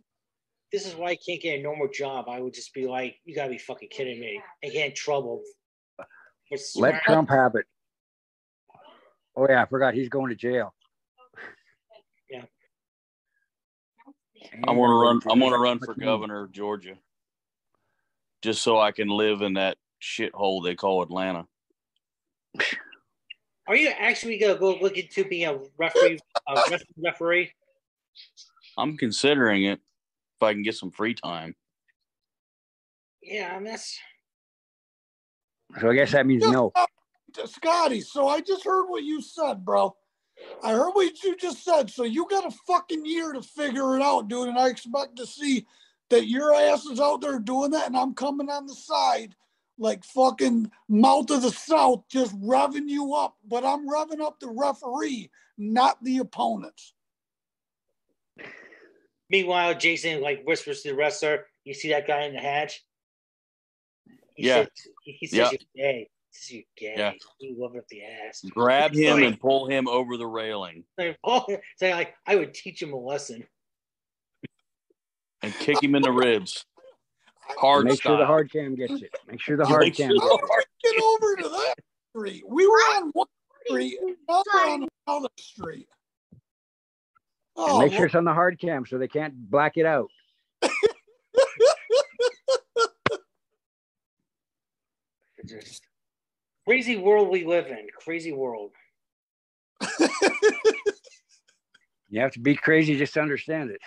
[0.72, 2.26] this is why I can't get a normal job.
[2.28, 4.42] I would just be like, you gotta be fucking kidding me.
[4.64, 5.44] I get in trouble.
[6.76, 7.02] Let.
[7.04, 7.66] Trump have it.
[9.36, 10.74] Oh yeah, I forgot he's going to jail.
[14.68, 15.22] I want to run.
[15.32, 16.96] I'm going to run for governor of Georgia,
[18.42, 21.46] just so I can live in that shithole they call Atlanta.
[23.68, 26.20] Are you actually gonna go look into being a referee?
[26.48, 26.62] A
[26.98, 27.52] referee?
[28.78, 31.56] I'm considering it if I can get some free time.
[33.22, 33.98] Yeah, I mean that's
[35.80, 36.74] So I guess that means no.
[37.46, 39.96] Scotty, so I just heard what you said, bro.
[40.64, 41.89] I heard what you just said.
[41.89, 44.50] So you got a fucking year to figure it out, dude.
[44.50, 45.66] And I expect to see
[46.10, 49.36] that your ass is out there doing that, and I'm coming on the side
[49.78, 53.38] like fucking mouth of the south, just revving you up.
[53.48, 56.94] But I'm revving up the referee, not the opponents.
[59.30, 62.86] Meanwhile, Jason like whispers to the wrestler, "You see that guy in the hatch?"
[64.36, 64.66] He Yeah.
[64.66, 64.70] says,
[65.04, 65.58] he says Yeah.
[65.74, 66.38] you're gay.
[66.38, 66.64] He says you're
[66.96, 66.96] gay.
[66.98, 67.14] Yeah.
[67.40, 68.42] You love it up the ass.
[68.50, 71.46] Grab him and pull him over the railing Like, oh,
[71.78, 73.44] say like I would teach him a lesson.
[75.42, 76.66] and kick him in the ribs.
[77.58, 79.14] Hard Make sure the hard cam gets it.
[79.28, 80.10] Make sure the hard Make cam.
[80.10, 80.96] the Gets it.
[80.96, 81.76] Get over to that
[82.16, 82.44] street.
[82.48, 83.28] We were on one
[83.66, 85.88] street, and now we're on another street.
[87.58, 90.08] Oh, make sure it's on the hard cam so they can't black it out.
[95.46, 95.84] Just
[96.68, 97.88] crazy world we live in.
[98.03, 98.72] Crazy world.
[102.12, 103.80] You have to be crazy just to understand it.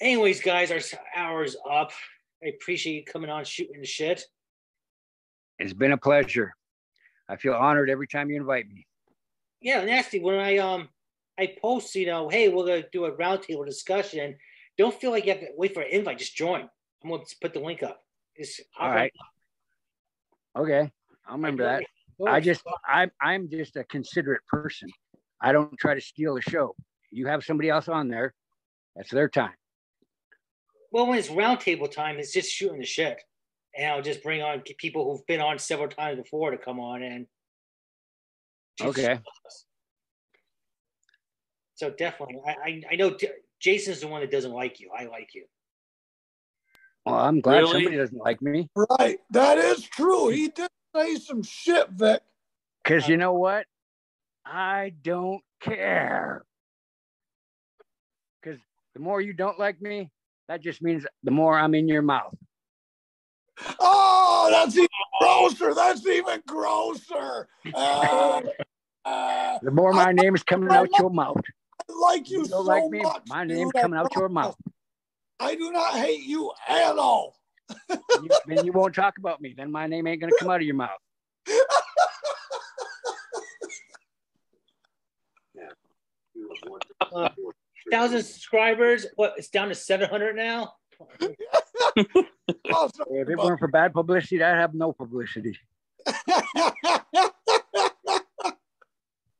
[0.00, 0.80] Anyways, guys, our
[1.14, 1.92] hour's up.
[2.42, 4.24] I appreciate you coming on, shooting shit.
[5.60, 6.56] It's been a pleasure.
[7.28, 8.84] I feel honored every time you invite me.
[9.60, 10.18] Yeah, nasty.
[10.18, 10.88] When I um
[11.38, 14.36] I post, you know, hey, we're gonna do a roundtable discussion.
[14.76, 16.18] Don't feel like you have to wait for an invite.
[16.18, 16.68] Just join.
[17.04, 18.02] I'm gonna put the link up.
[18.42, 19.12] Just All right.
[20.58, 20.90] Okay,
[21.26, 21.84] I'll remember that.
[22.28, 24.88] I just I'm I'm just a considerate person.
[25.40, 26.74] I don't try to steal the show.
[27.12, 28.34] You have somebody else on there.
[28.96, 29.54] That's their time.
[30.90, 33.22] Well, when it's roundtable time, it's just shooting the shit,
[33.76, 37.02] and I'll just bring on people who've been on several times before to come on
[37.02, 37.26] and.
[38.80, 39.20] Okay.
[41.74, 43.16] So definitely, I I, I know
[43.60, 44.90] Jason's the one that doesn't like you.
[44.96, 45.44] I like you.
[47.04, 47.72] Well, I'm glad Really?
[47.72, 49.18] somebody doesn't like me Right.
[49.30, 50.28] That is true.
[50.28, 52.22] He did say some shit, Vic.
[52.84, 53.66] because you know what?
[54.44, 56.44] I don't care.
[58.42, 58.60] Because
[58.94, 60.10] the more you don't like me,
[60.48, 62.34] that just means the more I'm in your mouth.
[63.80, 64.88] Oh, that's even
[65.20, 65.74] grosser.
[65.74, 67.48] That's even grosser.
[67.74, 68.42] Uh,
[69.04, 71.40] uh, The more my name is coming out your mouth.
[71.88, 73.22] I like you You so don't like me, much.
[73.28, 74.56] my dude, name's I coming out your mouth.
[75.42, 77.36] I do not hate you at all.
[77.90, 79.54] You, then you won't talk about me.
[79.56, 80.90] Then my name ain't gonna come out of your mouth.
[87.12, 87.28] Uh,
[87.90, 89.06] Thousand subscribers.
[89.16, 89.34] What?
[89.36, 90.74] It's down to seven hundred now.
[92.74, 95.58] Oh, If it weren't for bad publicity, I'd have no publicity.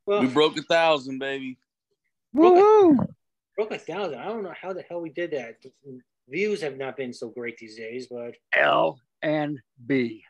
[0.05, 1.59] Well, We broke a thousand, baby.
[2.35, 3.07] Woohoo!
[3.67, 4.19] Broke a thousand.
[4.19, 5.57] I don't know how the hell we did that.
[6.29, 10.25] Views have not been so great these days, but L and B.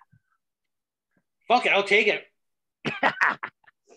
[1.49, 2.25] fuck it, I'll take it.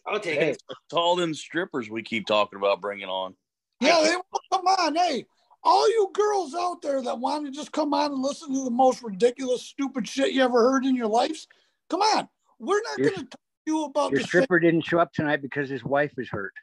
[0.08, 0.62] I'll take Hey, it.
[0.70, 3.36] It's all them strippers we keep talking about bringing on.
[3.82, 4.16] yeah, they
[4.54, 4.96] come on.
[4.96, 5.26] Hey,
[5.64, 8.70] all you girls out there that want to just come on and listen to the
[8.72, 11.48] most ridiculous, stupid shit you ever heard in your lives,
[11.90, 12.28] come on.
[12.60, 15.12] We're not going to talk to you about Your the same stripper didn't show up
[15.12, 16.54] tonight because his wife is hurt.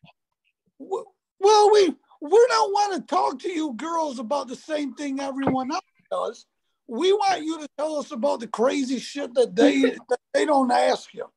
[0.78, 5.72] Well, we we don't want to talk to you girls about the same thing everyone
[5.72, 6.46] else does.
[6.86, 10.70] We want you to tell us about the crazy shit that they that they don't
[10.70, 11.28] ask you.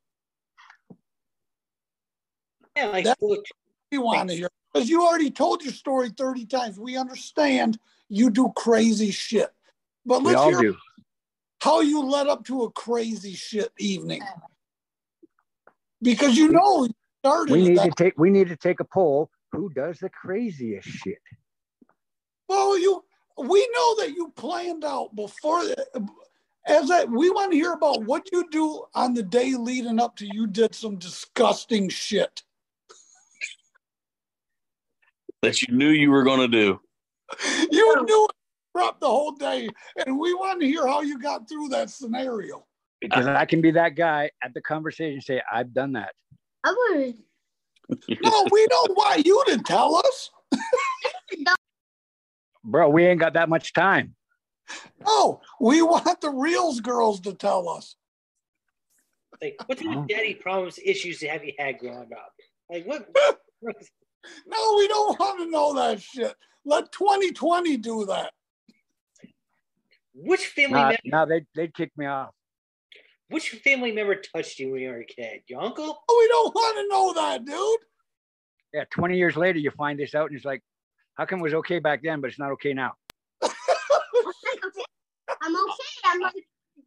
[2.78, 3.44] Yeah, like That- look,
[3.92, 6.78] We want to hear because you already told your story thirty times.
[6.78, 9.50] We understand you do crazy shit,
[10.06, 10.76] but let's hear do.
[11.62, 14.22] how you led up to a crazy shit evening
[16.00, 18.86] because you know you started We need that to take we need to take a
[18.86, 19.32] poll.
[19.56, 21.22] Who does the craziest shit?
[22.50, 23.04] Well, you
[23.38, 25.62] we know that you planned out before
[26.68, 30.16] as that we want to hear about what you do on the day leading up
[30.18, 32.44] to you did some disgusting shit.
[35.42, 36.80] That you knew you were going to do.
[37.72, 38.28] You knew
[38.76, 39.68] it up the whole day,
[40.06, 42.66] and we want to hear how you got through that scenario.
[43.02, 46.14] Because I can be that guy at the conversation say, I've done that.
[46.64, 47.16] I was
[47.90, 50.30] No, we don't want you to tell us.
[52.64, 54.16] Bro, we ain't got that much time.
[55.06, 57.96] No, we want the reals girls to tell us.
[59.42, 60.02] like what kind Oh.
[60.02, 62.34] of daddy problems, issues have you had growing up?
[62.70, 63.08] Like what?
[64.48, 66.34] No, we don't want to know that shit.
[66.66, 68.34] Let 2020 do that.
[70.16, 70.98] which family Now, member?
[71.06, 72.32] now they they'd kick me off.
[73.30, 75.42] Which family member touched you when you were a kid?
[75.48, 76.04] Your uncle?
[76.08, 77.80] Oh, we don't want to know that, dude.
[78.74, 80.62] Yeah, 20 years later, you find this out and it's like,
[81.16, 82.94] how come it was okay back then, but it's not okay now?
[85.42, 85.84] I'm okay.
[86.06, 86.34] I'm like,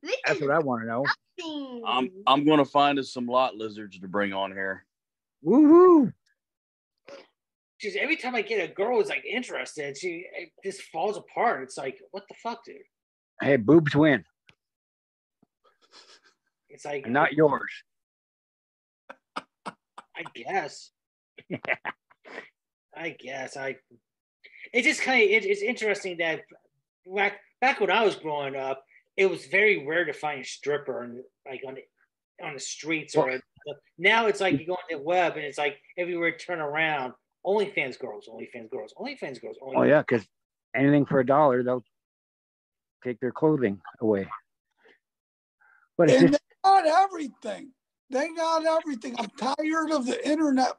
[0.03, 1.05] this That's what I want to know.
[1.39, 1.83] nothing.
[1.87, 4.85] I'm I'm going to find us some lot lizards to bring on here.
[5.45, 6.13] Woohoo!
[7.81, 11.63] Just every time I get a girl who's like interested, she it just falls apart.
[11.63, 12.77] It's like, what the fuck, dude?
[13.41, 14.25] Hey, boobs win,
[16.79, 17.73] It's like and not yours.
[19.37, 20.93] I guess.
[22.97, 23.79] I guess I.
[24.73, 26.43] It just kind of it, it's interesting that
[27.13, 28.85] back back when I was growing up,
[29.17, 31.19] it was very rare to find a stripper and
[31.51, 33.41] like on the on the streets or
[33.99, 34.61] now it's like mm.
[34.61, 37.13] you go on the web and it's like everywhere you turn around,
[37.45, 39.57] OnlyFans girls, OnlyFans girls, OnlyFans girls.
[39.61, 40.25] Oh yeah, because
[40.77, 41.83] anything for a dollar, they'll
[43.03, 44.29] take their clothing away.
[45.97, 47.73] But it's just, they got everything.
[48.11, 49.17] They got everything.
[49.19, 50.73] I'm tired of the internet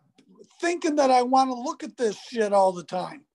[0.62, 3.26] thinking that I want to look at this shit all the time.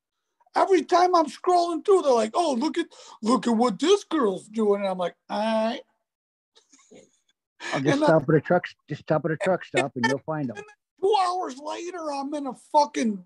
[0.56, 2.86] Every time I'm scrolling through, they're like, "Oh, look at
[3.22, 5.80] look at what this girl's doing," and I'm like, "All right."
[7.72, 10.06] I'll just and I- stop at a truck, just stop at a truck stop, and
[10.06, 10.56] you'll find them.
[11.00, 13.24] Two hours later, I'm in a fucking.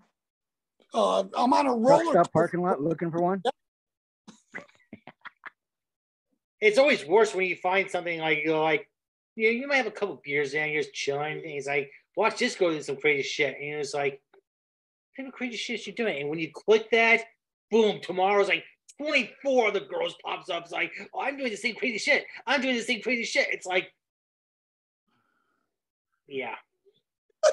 [0.93, 2.03] Uh, I'm on a Truck roller.
[2.03, 2.29] stop coaster.
[2.33, 3.43] parking lot looking for one.
[6.61, 8.88] It's always worse when you find something like you go like,
[9.39, 11.89] you know, you might have a couple beers in, you're just chilling, and he's like,
[12.17, 14.41] watch this go do some crazy shit, and it's like, what
[15.15, 16.19] kind of crazy shit you doing?
[16.19, 17.21] And when you click that,
[17.71, 18.65] boom, tomorrow's like
[18.97, 20.63] 24 of the girls pops up.
[20.63, 22.25] It's like, oh, I'm doing the same crazy shit.
[22.45, 23.47] I'm doing the same crazy shit.
[23.51, 23.93] It's like,
[26.27, 26.55] yeah,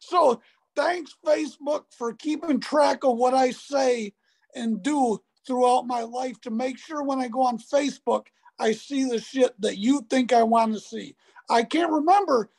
[0.00, 0.40] So
[0.74, 4.14] thanks, Facebook, for keeping track of what I say
[4.54, 8.24] and do throughout my life to make sure when I go on Facebook,
[8.58, 11.14] I see the shit that you think I want to see.
[11.48, 12.50] I can't remember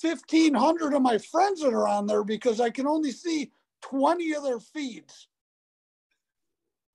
[0.00, 4.42] 1,500 of my friends that are on there because I can only see 20 of
[4.42, 5.28] their feeds.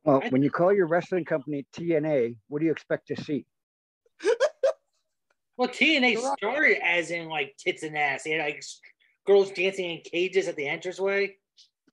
[0.04, 3.46] Well, when you call your wrestling company TNA, what do you expect to see?
[5.58, 8.24] Well, TNA You're started as in like tits and ass.
[8.24, 8.64] They had like
[9.28, 11.36] girls dancing in cages at the entranceway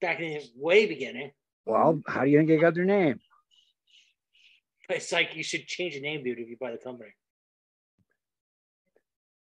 [0.01, 1.33] back in the way beginning.
[1.67, 3.21] Well, how do you think they got their name?
[4.89, 7.11] It's like you should change the name, dude, if you buy the company.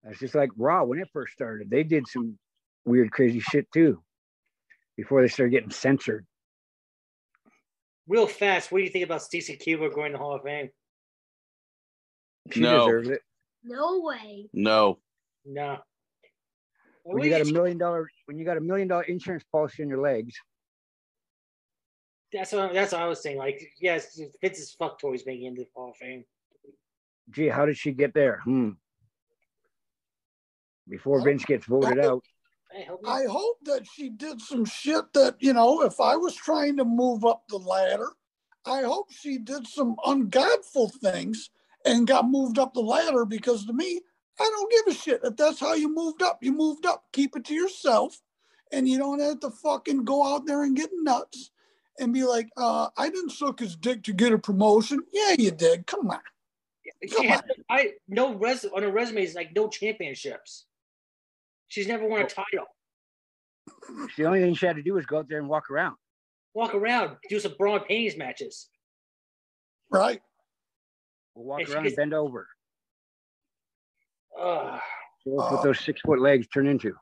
[0.03, 1.69] It's just like Raw when it first started.
[1.69, 2.37] They did some
[2.85, 4.01] weird, crazy shit too
[4.95, 6.25] before they started getting censored.
[8.07, 10.69] Real fast, what do you think about Stacy Keibler going to Hall of Fame?
[12.51, 12.85] She No.
[12.85, 13.21] deserves it.
[13.63, 14.49] No way.
[14.53, 14.99] No.
[15.45, 15.79] No.
[17.03, 19.89] When you got a million dollar when you got a million dollar insurance policy on
[19.89, 20.35] your legs,
[22.33, 23.37] That's what that's what I was saying.
[23.37, 26.25] Like, yes, Vince's fuck toys making it into the Hall of Fame.
[27.31, 28.41] gee, how did she get there?
[28.43, 28.71] Hmm.
[30.89, 32.23] Before Vince gets voted out.
[32.71, 33.01] Hey, help.
[33.07, 36.85] I hope that she did some shit that, you know, if I was trying to
[36.85, 38.09] move up the ladder,
[38.65, 41.49] I hope she did some ungodful things
[41.85, 44.01] and got moved up the ladder because to me,
[44.39, 45.21] I don't give a shit.
[45.23, 47.05] If that's how you moved up, you moved up.
[47.13, 48.21] Keep it to yourself.
[48.71, 51.51] And you don't have to fucking go out there and get nuts
[51.99, 54.99] and be like, uh, I didn't suck his dick to get a promotion.
[55.11, 55.87] Yeah, you did.
[55.87, 56.19] Come on.
[57.03, 60.65] She Come had, I no res on her resume is like no championships.
[61.67, 62.65] She's never won a title.
[64.17, 65.95] The only thing she had to do was go out there and walk around.
[66.53, 68.69] Walk around, do some brawn panties matches.
[69.91, 70.21] Right.
[71.35, 72.47] Or walk And around gets- and bend over.
[74.39, 74.81] Ugh.
[75.23, 76.93] So that's Uh, what those six foot legs turn into.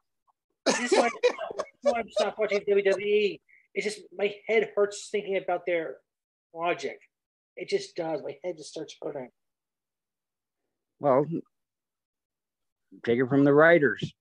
[0.66, 3.40] This is why that's why I'm stop watching WWE.
[3.76, 5.98] It's just my head hurts thinking about their
[6.54, 6.98] logic.
[7.58, 8.22] It just does.
[8.24, 9.30] My head just starts hurting.
[11.00, 11.26] Well,
[13.06, 14.14] take it from the writers.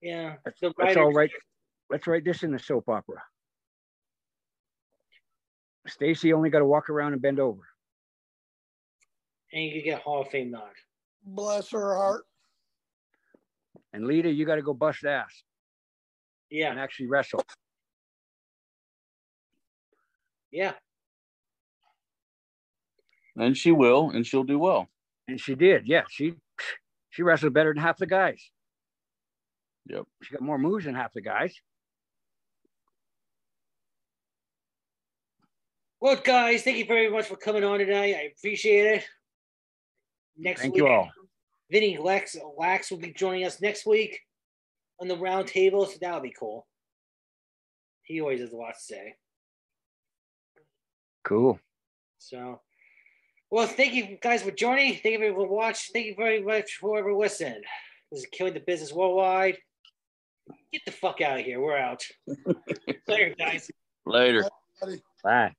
[0.00, 0.36] Yeah.
[0.44, 1.36] That's, The that's all writers-
[1.90, 3.22] Let's write this in the soap opera.
[5.86, 7.60] Stacy only got to walk around and bend over.
[9.52, 10.70] And you could get Hall of Fame nod.
[11.22, 12.24] Bless her heart.
[13.92, 15.42] And Lita, you got to go bust ass
[16.52, 16.82] and Yeah.
[16.82, 17.42] actually wrestle.
[20.50, 20.74] Yeah.
[23.36, 24.88] And she will, and she'll do well.
[25.26, 25.86] And she did.
[25.86, 26.34] Yeah, she
[27.08, 28.50] she wrestled better than half the guys.
[29.86, 30.04] Yep.
[30.22, 31.54] She got more moves than half the guys.
[36.00, 38.16] Well, guys, thank you very much for coming on tonight.
[38.16, 39.08] I appreciate it.
[40.36, 41.10] Next Thank week, you all.
[41.70, 44.20] Vinny Lex Lax will be joining us next week
[45.02, 46.66] on the round table, so that'll be cool.
[48.04, 49.14] He always has a lot to say.
[51.24, 51.58] Cool.
[52.18, 52.60] So,
[53.50, 54.94] well, thank you guys for joining.
[54.94, 55.92] Thank you for watching.
[55.92, 57.64] Thank you very much for whoever listened.
[58.12, 59.58] This is Killing the Business Worldwide.
[60.72, 61.60] Get the fuck out of here.
[61.60, 62.04] We're out.
[63.08, 63.70] Later, guys.
[64.06, 64.48] Later.
[64.80, 65.02] Buddy.
[65.24, 65.54] Bye.